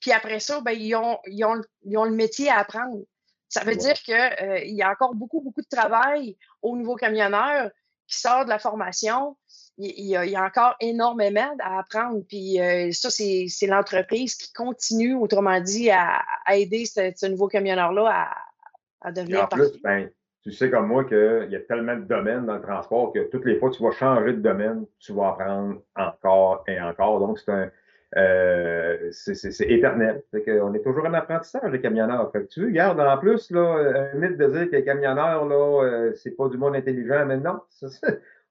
Puis 0.00 0.12
après 0.12 0.40
ça, 0.40 0.60
ben, 0.60 0.72
ils, 0.72 0.94
ont, 0.94 1.18
ils, 1.26 1.44
ont, 1.44 1.60
ils 1.84 1.96
ont 1.98 2.04
le 2.04 2.14
métier 2.14 2.48
à 2.48 2.58
apprendre. 2.58 3.02
Ça 3.48 3.64
veut 3.64 3.76
dire 3.76 3.94
qu'il 3.94 4.14
euh, 4.14 4.60
y 4.64 4.80
a 4.80 4.90
encore 4.90 5.14
beaucoup, 5.14 5.40
beaucoup 5.40 5.60
de 5.60 5.76
travail 5.76 6.36
au 6.62 6.76
nouveau 6.76 6.94
camionneur 6.94 7.70
qui 8.06 8.18
sort 8.18 8.44
de 8.44 8.50
la 8.50 8.58
formation. 8.58 9.36
Il, 9.76 10.06
y, 10.06 10.36
a, 10.36 10.44
encore 10.44 10.76
énormément 10.80 11.56
à 11.60 11.78
apprendre. 11.78 12.22
Puis 12.28 12.60
euh, 12.60 12.92
ça, 12.92 13.08
c'est 13.10 13.66
l'entreprise 13.66 14.34
qui 14.34 14.52
continue, 14.52 15.14
autrement 15.14 15.58
dit, 15.60 15.90
à, 15.90 16.22
aider 16.50 16.84
ce, 16.84 17.26
nouveau 17.26 17.48
camionneur-là 17.48 18.10
à, 18.10 19.08
à, 19.08 19.12
devenir. 19.12 19.44
en 19.44 19.46
plus, 19.46 19.80
ben, 19.82 20.10
tu 20.42 20.52
sais 20.52 20.70
comme 20.70 20.86
moi 20.86 21.04
qu'il 21.04 21.48
y 21.50 21.56
a 21.56 21.60
tellement 21.60 21.96
de 21.96 22.04
domaines 22.04 22.46
dans 22.46 22.56
le 22.56 22.62
transport 22.62 23.12
que 23.12 23.30
toutes 23.30 23.44
les 23.46 23.58
fois 23.58 23.70
que 23.70 23.76
tu 23.76 23.82
vas 23.82 23.92
changer 23.92 24.34
de 24.34 24.40
domaine, 24.40 24.84
tu 24.98 25.12
vas 25.12 25.30
apprendre 25.30 25.80
encore 25.96 26.62
et 26.66 26.80
encore. 26.80 27.18
Donc, 27.20 27.38
c'est 27.38 27.50
un, 27.50 27.70
euh, 28.16 29.08
c'est 29.12 29.70
éternel. 29.70 30.22
on 30.32 30.74
est 30.74 30.82
toujours 30.82 31.06
en 31.06 31.14
apprentissage, 31.14 31.70
les 31.70 31.80
camionneurs. 31.80 32.30
Fait 32.32 32.42
que 32.42 32.48
tu 32.48 32.64
regardes, 32.66 33.00
en 33.00 33.18
plus, 33.18 33.50
là, 33.50 34.10
un 34.12 34.18
mythe 34.18 34.36
de 34.36 34.46
dire 34.46 34.70
que 34.70 34.76
les 34.76 34.84
camionneurs, 34.84 35.46
là, 35.46 35.84
euh, 35.84 36.12
c'est 36.16 36.32
pas 36.32 36.48
du 36.48 36.58
monde 36.58 36.74
intelligent, 36.74 37.24
mais 37.26 37.36
non. 37.36 37.60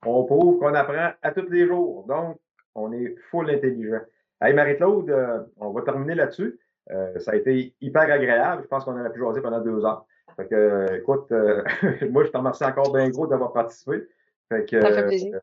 on 0.06 0.24
prouve 0.24 0.60
qu'on 0.60 0.74
apprend 0.74 1.12
à 1.22 1.32
tous 1.32 1.50
les 1.50 1.68
jours. 1.68 2.06
Donc, 2.08 2.40
on 2.76 2.94
est 2.94 3.16
full 3.30 3.50
intelligent. 3.50 4.02
Hey, 4.42 4.54
Marie-Claude, 4.54 5.10
euh, 5.10 5.40
on 5.58 5.72
va 5.72 5.82
terminer 5.82 6.16
là-dessus. 6.16 6.58
ça 7.18 7.32
a 7.32 7.36
été 7.36 7.74
hyper 7.82 8.04
agréable. 8.04 8.64
Je 8.64 8.68
pense 8.68 8.86
qu'on 8.86 8.96
a 8.96 9.10
pu 9.10 9.20
jaser 9.20 9.42
pendant 9.42 9.60
deux 9.60 9.84
heures. 9.84 10.06
Fait 10.38 10.48
que, 10.48 10.96
écoute, 10.96 11.30
moi, 12.10 12.24
je 12.24 12.30
te 12.30 12.38
remercie 12.38 12.64
encore 12.64 12.94
bien 12.94 13.10
gros 13.10 13.28
d'avoir 13.28 13.52
participé. 13.52 14.08
Fait 14.48 14.64
que, 14.64 14.80
ça 14.80 14.94
fait 14.94 15.08
plaisir. 15.08 15.40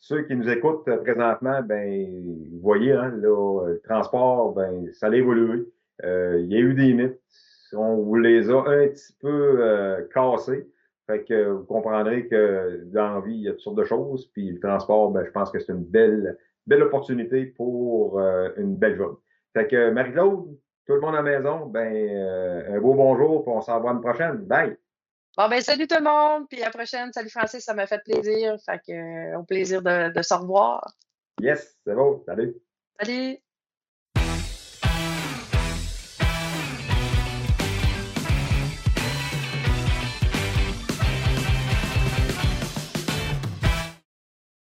Ceux 0.00 0.22
qui 0.22 0.36
nous 0.36 0.48
écoutent 0.48 0.86
euh, 0.88 0.98
présentement, 0.98 1.62
ben, 1.62 2.06
vous 2.52 2.60
voyez, 2.60 2.92
hein, 2.92 3.12
là, 3.16 3.66
le 3.66 3.80
transport, 3.80 4.52
ben, 4.52 4.92
ça 4.92 5.06
a 5.06 5.14
évolué. 5.14 5.66
Euh, 6.04 6.40
il 6.40 6.52
y 6.52 6.56
a 6.56 6.60
eu 6.60 6.74
des 6.74 6.94
mythes. 6.94 7.20
On 7.72 7.96
vous 7.96 8.16
les 8.16 8.50
a 8.50 8.60
un 8.60 8.88
petit 8.88 9.12
peu 9.20 9.56
euh, 9.60 10.06
cassés. 10.14 10.68
Fait 11.06 11.24
que 11.24 11.50
vous 11.50 11.64
comprendrez 11.64 12.26
que 12.28 12.82
dans 12.86 13.14
la 13.14 13.20
vie, 13.20 13.34
il 13.34 13.42
y 13.42 13.48
a 13.48 13.52
toutes 13.52 13.60
sortes 13.60 13.78
de 13.78 13.84
choses. 13.84 14.26
Puis 14.32 14.50
le 14.50 14.60
transport, 14.60 15.10
ben, 15.10 15.24
je 15.24 15.30
pense 15.30 15.50
que 15.50 15.58
c'est 15.58 15.72
une 15.72 15.84
belle, 15.84 16.38
belle 16.66 16.82
opportunité 16.82 17.46
pour 17.46 18.20
une 18.56 18.76
belle 18.76 18.96
journée. 18.96 19.18
Fait 19.54 19.66
que 19.66 19.90
Marie-Claude, 19.90 20.56
tout 20.86 20.94
le 20.94 21.00
monde 21.00 21.14
à 21.14 21.22
la 21.22 21.38
maison, 21.38 21.66
ben, 21.66 22.66
un 22.68 22.80
beau 22.80 22.94
bonjour, 22.94 23.44
puis 23.44 23.52
on 23.54 23.60
s'en 23.60 23.80
voit 23.80 23.92
une 23.92 24.00
prochaine. 24.00 24.38
Bye! 24.38 24.76
Bon, 25.36 25.48
ben, 25.48 25.60
salut 25.60 25.86
tout 25.86 25.96
le 25.96 26.04
monde. 26.04 26.48
Puis 26.48 26.62
à 26.62 26.66
la 26.66 26.70
prochaine. 26.70 27.12
Salut 27.12 27.28
Francis, 27.28 27.62
ça 27.62 27.74
m'a 27.74 27.86
fait 27.86 28.02
plaisir. 28.02 28.56
Fait 28.64 28.80
que, 28.86 28.92
euh, 28.92 29.38
au 29.38 29.42
plaisir 29.42 29.82
de, 29.82 30.10
de 30.10 30.22
se 30.22 30.32
revoir. 30.32 30.96
Yes, 31.40 31.76
c'est 31.84 31.94
bon. 31.94 32.22
Salut. 32.24 32.56
Salut. 32.98 33.38